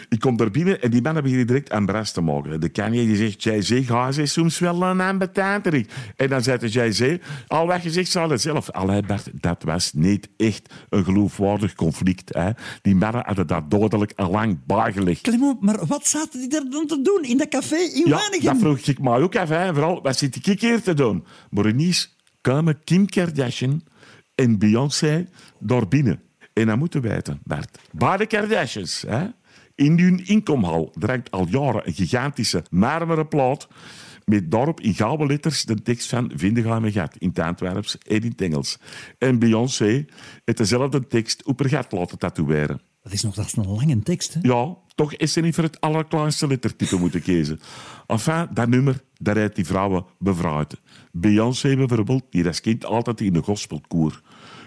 Ik 0.09 0.19
kom 0.19 0.37
daar 0.37 0.51
binnen 0.51 0.81
en 0.81 0.91
die 0.91 1.01
mannen 1.01 1.23
beginnen 1.23 1.47
direct 1.47 1.71
aan 1.71 1.85
bras 1.85 2.11
te 2.11 2.21
maken. 2.21 2.59
De 2.59 2.69
Kanye 2.69 3.05
die 3.05 3.15
zegt, 3.15 3.43
Jay-Z, 3.43 3.87
ga 3.87 4.11
ze 4.11 4.25
soms 4.25 4.59
wel 4.59 4.83
een 4.83 5.01
ambetanterik. 5.01 5.91
En 6.15 6.29
dan 6.29 6.43
zei 6.43 6.57
de 6.57 6.67
Jay-Z, 6.69 7.17
al 7.47 7.67
wat 7.67 7.81
gezegd 7.81 8.11
zal 8.11 8.29
het 8.29 8.41
zelf. 8.41 8.69
Allee 8.69 9.01
Bert, 9.01 9.29
dat 9.33 9.63
was 9.63 9.93
niet 9.93 10.29
echt 10.37 10.73
een 10.89 11.03
geloofwaardig 11.03 11.73
conflict. 11.75 12.33
Hè? 12.33 12.49
Die 12.81 12.95
mannen 12.95 13.23
hadden 13.25 13.47
dat 13.47 13.71
dodelijk 13.71 14.13
al 14.15 14.31
lang 14.31 14.57
bijgelegd. 14.65 15.21
Clement, 15.21 15.61
maar 15.61 15.85
wat 15.85 16.07
zaten 16.07 16.39
die 16.39 16.49
daar 16.49 16.65
dan 16.69 16.87
te 16.87 17.01
doen 17.01 17.23
in 17.23 17.37
dat 17.37 17.47
café 17.47 17.75
in 17.75 18.03
Ja, 18.05 18.15
Weinigem? 18.17 18.43
dat 18.43 18.57
vroeg 18.59 18.77
ik 18.77 18.99
mij 18.99 19.21
ook 19.21 19.35
af. 19.35 19.49
Hè. 19.49 19.73
Vooral, 19.73 20.01
wat 20.01 20.17
zit 20.17 20.35
ik 20.47 20.61
hier 20.61 20.81
te 20.81 20.93
doen? 20.93 21.25
Maar 21.49 21.67
ineens 21.67 22.15
kwamen 22.41 22.83
Kim 22.83 23.05
Kardashian 23.05 23.81
en 24.41 24.59
Beyoncé 24.59 25.27
daar 25.59 25.87
binnen. 25.87 26.21
En 26.53 26.67
dat 26.67 26.77
moeten 26.77 27.01
weten, 27.01 27.39
Bert. 27.43 27.79
Bij 27.91 28.17
de 28.17 28.25
Kardashians, 28.25 29.03
hè, 29.07 29.25
in 29.75 29.99
hun 29.99 30.27
inkomhal, 30.27 30.93
drankt 30.99 31.31
al 31.31 31.47
jaren 31.49 31.87
een 31.87 31.93
gigantische 31.93 32.63
marmeren 32.69 33.27
plaat 33.27 33.67
met 34.25 34.51
daarop 34.51 34.79
in 34.79 34.93
gouden 34.93 35.27
letters 35.27 35.63
de 35.63 35.81
tekst 35.81 36.09
van 36.09 36.31
Vinden 36.35 36.63
ga 36.63 36.79
mijn 36.79 36.93
gat 36.93 37.15
in 37.17 37.27
het 37.27 37.39
Antwerps 37.39 37.97
en 37.97 38.21
in 38.21 38.29
het 38.29 38.41
Engels. 38.41 38.77
En 39.17 39.39
Beyoncé 39.39 40.05
heeft 40.45 40.57
dezelfde 40.57 41.07
tekst 41.07 41.43
op 41.45 41.59
haar 41.59 41.69
gat 41.69 41.91
laten 41.91 42.17
tatoeëren. 42.17 42.81
Dat 43.03 43.13
is 43.13 43.23
nog 43.23 43.35
dat 43.35 43.45
is 43.45 43.55
een 43.55 43.67
lange 43.67 43.99
tekst, 43.99 44.33
hè? 44.33 44.39
Ja, 44.41 44.77
toch 45.01 45.13
is 45.15 45.33
ze 45.33 45.41
niet 45.41 45.55
voor 45.55 45.63
het 45.63 45.81
allerkleinste 45.81 46.47
lettertype 46.47 46.95
moeten 46.95 47.21
kiezen. 47.21 47.59
Enfin, 48.07 48.47
dat 48.53 48.67
nummer, 48.67 49.01
daar 49.17 49.35
heeft 49.35 49.55
die 49.55 49.65
vrouwen 49.65 50.05
bevrijd. 50.19 50.81
Beyoncé 51.11 51.75
bijvoorbeeld, 51.75 52.23
die 52.29 52.47
als 52.47 52.61
kind 52.61 52.85
altijd 52.85 53.21
in 53.21 53.33
de 53.33 53.41
gospelkoor 53.41 54.21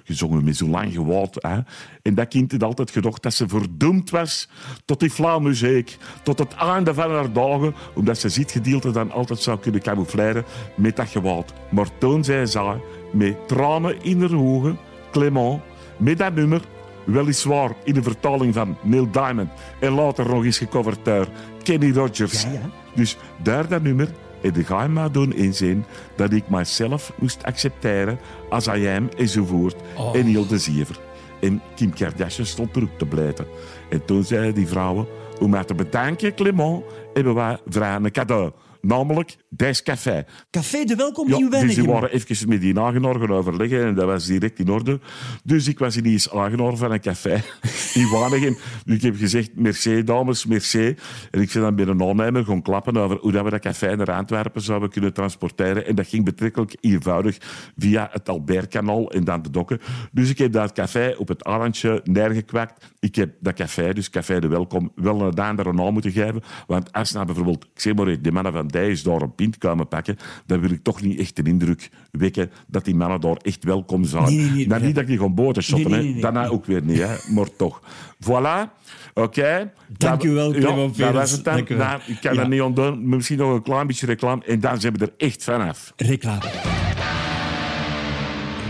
gezongen 0.04 0.44
met 0.44 0.56
zo 0.56 0.66
lang 0.66 0.92
gewaad. 0.92 1.34
Hè. 1.38 1.58
En 2.02 2.14
dat 2.14 2.28
kind 2.28 2.52
had 2.52 2.62
altijd 2.62 2.90
gedacht 2.90 3.22
dat 3.22 3.34
ze 3.34 3.48
verdoemd 3.48 4.10
was 4.10 4.48
tot 4.84 5.00
die 5.00 5.10
flauwmuziek, 5.10 5.96
tot 6.22 6.38
het 6.38 6.54
einde 6.54 6.94
van 6.94 7.10
haar 7.10 7.32
dagen, 7.32 7.74
omdat 7.94 8.18
ze 8.18 8.28
ziet 8.28 8.50
gedeelte 8.50 8.90
dan 8.90 9.10
altijd 9.10 9.38
zou 9.38 9.58
kunnen 9.58 9.80
camoufleren 9.80 10.44
met 10.76 10.96
dat 10.96 11.08
gewaad. 11.08 11.52
Maar 11.70 11.98
toen 11.98 12.24
zei 12.24 12.46
ze, 12.46 12.76
met 13.12 13.48
tranen 13.48 14.02
in 14.02 14.20
haar 14.20 14.36
ogen, 14.36 14.78
Clement, 15.10 15.60
met 15.96 16.18
dat 16.18 16.34
nummer, 16.34 16.62
Weliswaar 17.04 17.70
in 17.84 17.94
de 17.94 18.02
vertaling 18.02 18.54
van 18.54 18.76
Neil 18.82 19.10
Diamond 19.10 19.50
en 19.80 19.92
later 19.92 20.28
nog 20.28 20.44
eens 20.44 20.58
gecoverd 20.58 21.04
door 21.04 21.28
Kenny 21.62 21.92
Rogers. 21.92 22.42
Ja, 22.42 22.52
ja. 22.52 22.70
Dus 22.94 23.16
daar 23.42 23.68
dat 23.68 23.82
nummer 23.82 24.08
en 24.42 24.52
de 24.52 24.64
ga 24.64 24.82
je 24.82 24.88
maar 24.88 25.12
doen 25.12 25.34
inzien 25.34 25.84
dat 26.16 26.32
ik 26.32 26.48
mijzelf 26.48 27.12
moest 27.18 27.44
accepteren 27.44 28.18
als 28.50 28.66
I 28.66 28.86
am 28.88 29.08
enzovoort 29.16 29.76
Oh. 29.96 30.16
en 30.16 30.26
heel 30.26 30.46
de 30.46 30.58
zever. 30.58 30.98
En 31.40 31.62
Kim 31.74 31.94
Kardashian 31.94 32.46
stond 32.46 32.76
er 32.76 32.82
ook 32.82 32.98
te 32.98 33.06
blijten. 33.06 33.46
En 33.90 34.04
toen 34.04 34.24
zeiden 34.24 34.54
die 34.54 34.66
vrouwen, 34.66 35.06
om 35.40 35.50
mij 35.50 35.64
te 35.64 35.74
bedanken 35.74 36.34
Clement, 36.34 36.82
hebben 37.14 37.34
wij 37.34 37.58
vrij 37.68 37.94
een 37.94 38.10
cadeau. 38.12 38.50
Namelijk 38.84 39.36
Des 39.48 39.82
Café. 39.82 40.24
Café 40.50 40.84
de 40.84 40.94
Welkom 40.94 41.28
Ja, 41.28 41.36
in 41.36 41.40
dus 41.40 41.50
die 41.50 41.60
Weinigem. 41.60 41.86
waren 41.86 42.12
even 42.12 42.48
met 42.48 42.60
die 42.60 42.80
eigenaar 42.80 43.14
gaan 43.14 43.30
overleggen 43.30 43.84
en 43.84 43.94
dat 43.94 44.04
was 44.06 44.26
direct 44.26 44.58
in 44.58 44.68
orde. 44.68 45.00
Dus 45.44 45.68
ik 45.68 45.78
was 45.78 45.96
ineens 45.96 46.30
eigenaar 46.30 46.76
van 46.76 46.92
een 46.92 47.00
café 47.00 47.34
in 48.00 48.08
Waregem. 48.10 48.56
Dus 48.84 48.96
ik 48.96 49.02
heb 49.02 49.16
gezegd, 49.16 49.50
merci 49.54 50.04
dames, 50.04 50.46
merci. 50.46 50.96
En 51.30 51.40
ik 51.40 51.52
ben 51.52 51.62
dan 51.62 51.74
bij 51.74 51.86
een 51.86 52.02
aannemer 52.02 52.44
gaan 52.44 52.62
klappen 52.62 52.96
over 52.96 53.18
hoe 53.20 53.32
dat 53.32 53.44
we 53.44 53.50
dat 53.50 53.60
café 53.60 53.96
naar 53.96 54.12
Antwerpen 54.12 54.60
zouden 54.62 54.90
kunnen 54.90 55.12
transporteren. 55.12 55.86
En 55.86 55.94
dat 55.94 56.06
ging 56.06 56.24
betrekkelijk 56.24 56.76
eenvoudig 56.80 57.38
via 57.76 58.08
het 58.12 58.28
Albertkanaal 58.28 59.10
en 59.10 59.24
dan 59.24 59.42
de 59.42 59.50
dokken. 59.50 59.80
Dus 60.12 60.30
ik 60.30 60.38
heb 60.38 60.52
dat 60.52 60.72
café 60.72 61.14
op 61.18 61.28
het 61.28 61.44
Arantje 61.44 62.00
neergekwakt. 62.04 62.92
Ik 63.00 63.14
heb 63.14 63.34
dat 63.40 63.54
café, 63.54 63.92
dus 63.92 64.10
Café 64.10 64.40
de 64.40 64.48
Welkom, 64.48 64.92
wel 64.94 65.20
een 65.20 65.38
andere 65.38 65.72
naam 65.72 65.92
moeten 65.92 66.12
geven. 66.12 66.42
Want 66.66 66.92
als 66.92 67.12
nou 67.12 67.26
bijvoorbeeld, 67.26 67.64
ik 67.64 67.80
zeg 67.80 67.94
maar, 67.94 68.22
de 68.22 68.32
mannen 68.32 68.52
van 68.52 68.66
Dijs 68.74 69.02
daar 69.02 69.20
een 69.22 69.34
pint 69.34 69.58
komen 69.58 69.88
pakken, 69.88 70.16
dan 70.46 70.60
wil 70.60 70.70
ik 70.70 70.82
toch 70.82 71.02
niet 71.02 71.18
echt 71.18 71.36
de 71.36 71.42
indruk 71.42 71.90
wekken 72.10 72.50
dat 72.66 72.84
die 72.84 72.94
mannen 72.94 73.20
daar 73.20 73.36
echt 73.36 73.64
welkom 73.64 74.04
zijn. 74.04 74.22
Nee, 74.24 74.36
nee, 74.36 74.44
nee, 74.50 74.66
nou, 74.66 74.68
nee. 74.78 74.86
niet 74.86 74.94
dat 74.94 75.02
ik 75.02 75.08
die 75.08 75.16
gewoon 75.16 75.34
boten 75.34 75.62
shotten, 75.62 75.90
Nee, 75.90 75.98
nee, 75.98 76.06
hè. 76.08 76.12
nee, 76.14 76.22
nee. 76.22 76.32
daarna 76.32 76.48
ook 76.48 76.64
weer 76.66 76.82
niet, 76.82 76.98
hè. 76.98 77.32
maar 77.34 77.48
toch. 77.56 77.80
Voilà, 78.24 78.70
oké. 79.14 79.72
Dank 79.96 80.20
Dat- 80.20 80.24
u 80.24 80.30
wel, 80.30 80.54
ja, 80.54 80.60
dat 80.94 81.12
was 81.12 81.30
het 81.30 81.44
dan. 81.44 81.64
Nou, 81.68 82.00
ik 82.06 82.18
kan 82.20 82.34
Ja. 82.34 82.40
er 82.40 82.48
niet 82.48 82.60
ontdoen. 82.62 83.08
Misschien 83.08 83.38
nog 83.38 83.54
een 83.54 83.62
klein 83.62 83.86
beetje 83.86 84.06
reclame 84.06 84.44
en 84.44 84.60
dan 84.60 84.80
zijn 84.80 84.92
we 84.92 85.04
er 85.06 85.12
echt 85.16 85.44
vanaf. 85.44 85.92
Reclame. 85.96 86.42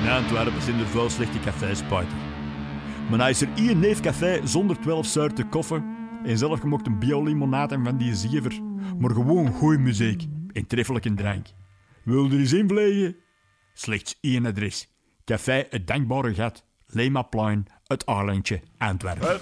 In 0.03 0.11
Antwerpen 0.11 0.62
zijn 0.62 0.79
er 0.79 0.87
veel 0.87 1.11
slechte 1.11 1.38
cafés 1.45 1.88
buiten. 1.88 2.17
Maar 3.11 3.23
als 3.23 3.40
er 3.40 3.49
één 3.57 3.79
neefcafé 3.79 4.40
zonder 4.45 4.81
12 4.81 5.07
soorten 5.07 5.49
koffie, 5.49 5.83
En 6.25 6.39
zelf 6.39 6.61
gemokt 6.61 6.87
een 6.87 6.99
biolimonade 6.99 7.75
en 7.75 7.85
van 7.85 7.97
die 7.97 8.15
zever. 8.15 8.61
Maar 8.99 9.11
gewoon 9.11 9.53
goeie 9.53 9.79
muziek 9.79 10.27
en 10.53 10.67
treffelijke 10.67 11.15
drank. 11.15 11.47
Wil 12.05 12.25
er 12.25 12.39
eens 12.39 12.53
invliegen? 12.53 13.17
Slechts 13.75 14.19
één 14.21 14.47
adres. 14.47 14.89
Café 15.25 15.67
Het 15.71 15.87
Dankbare 15.87 16.35
Gat, 16.35 16.65
Lemaplein, 16.87 17.67
het 17.85 18.07
Arlentje, 18.07 18.61
Antwerpen. 18.79 19.41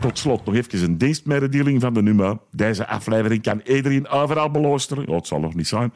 Tot 0.00 0.18
slot 0.18 0.44
nog 0.44 0.54
even 0.54 0.82
een 0.82 0.98
dienstmededeling 0.98 1.80
van 1.80 1.94
de 1.94 2.02
NUMA. 2.02 2.38
Deze 2.50 2.86
aflevering 2.86 3.42
kan 3.42 3.60
iedereen 3.64 4.08
overal 4.08 4.50
beluisteren. 4.50 5.04
Ja, 5.08 5.14
het 5.14 5.26
zal 5.26 5.40
nog 5.40 5.54
niet 5.54 5.68
zijn. 5.68 5.92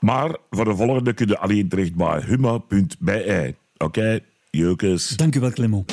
Maar 0.00 0.36
voor 0.50 0.64
de 0.64 0.76
volgende 0.76 1.12
kun 1.12 1.26
je 1.26 1.38
alleen 1.38 1.68
terecht 1.68 1.94
bij 1.94 2.20
huma.be. 2.20 3.54
Oké, 3.76 4.20
jeukes. 4.56 5.16
Dank 5.16 5.34
u 5.34 5.40
wel, 5.40 5.50
Clemo. 5.50 5.84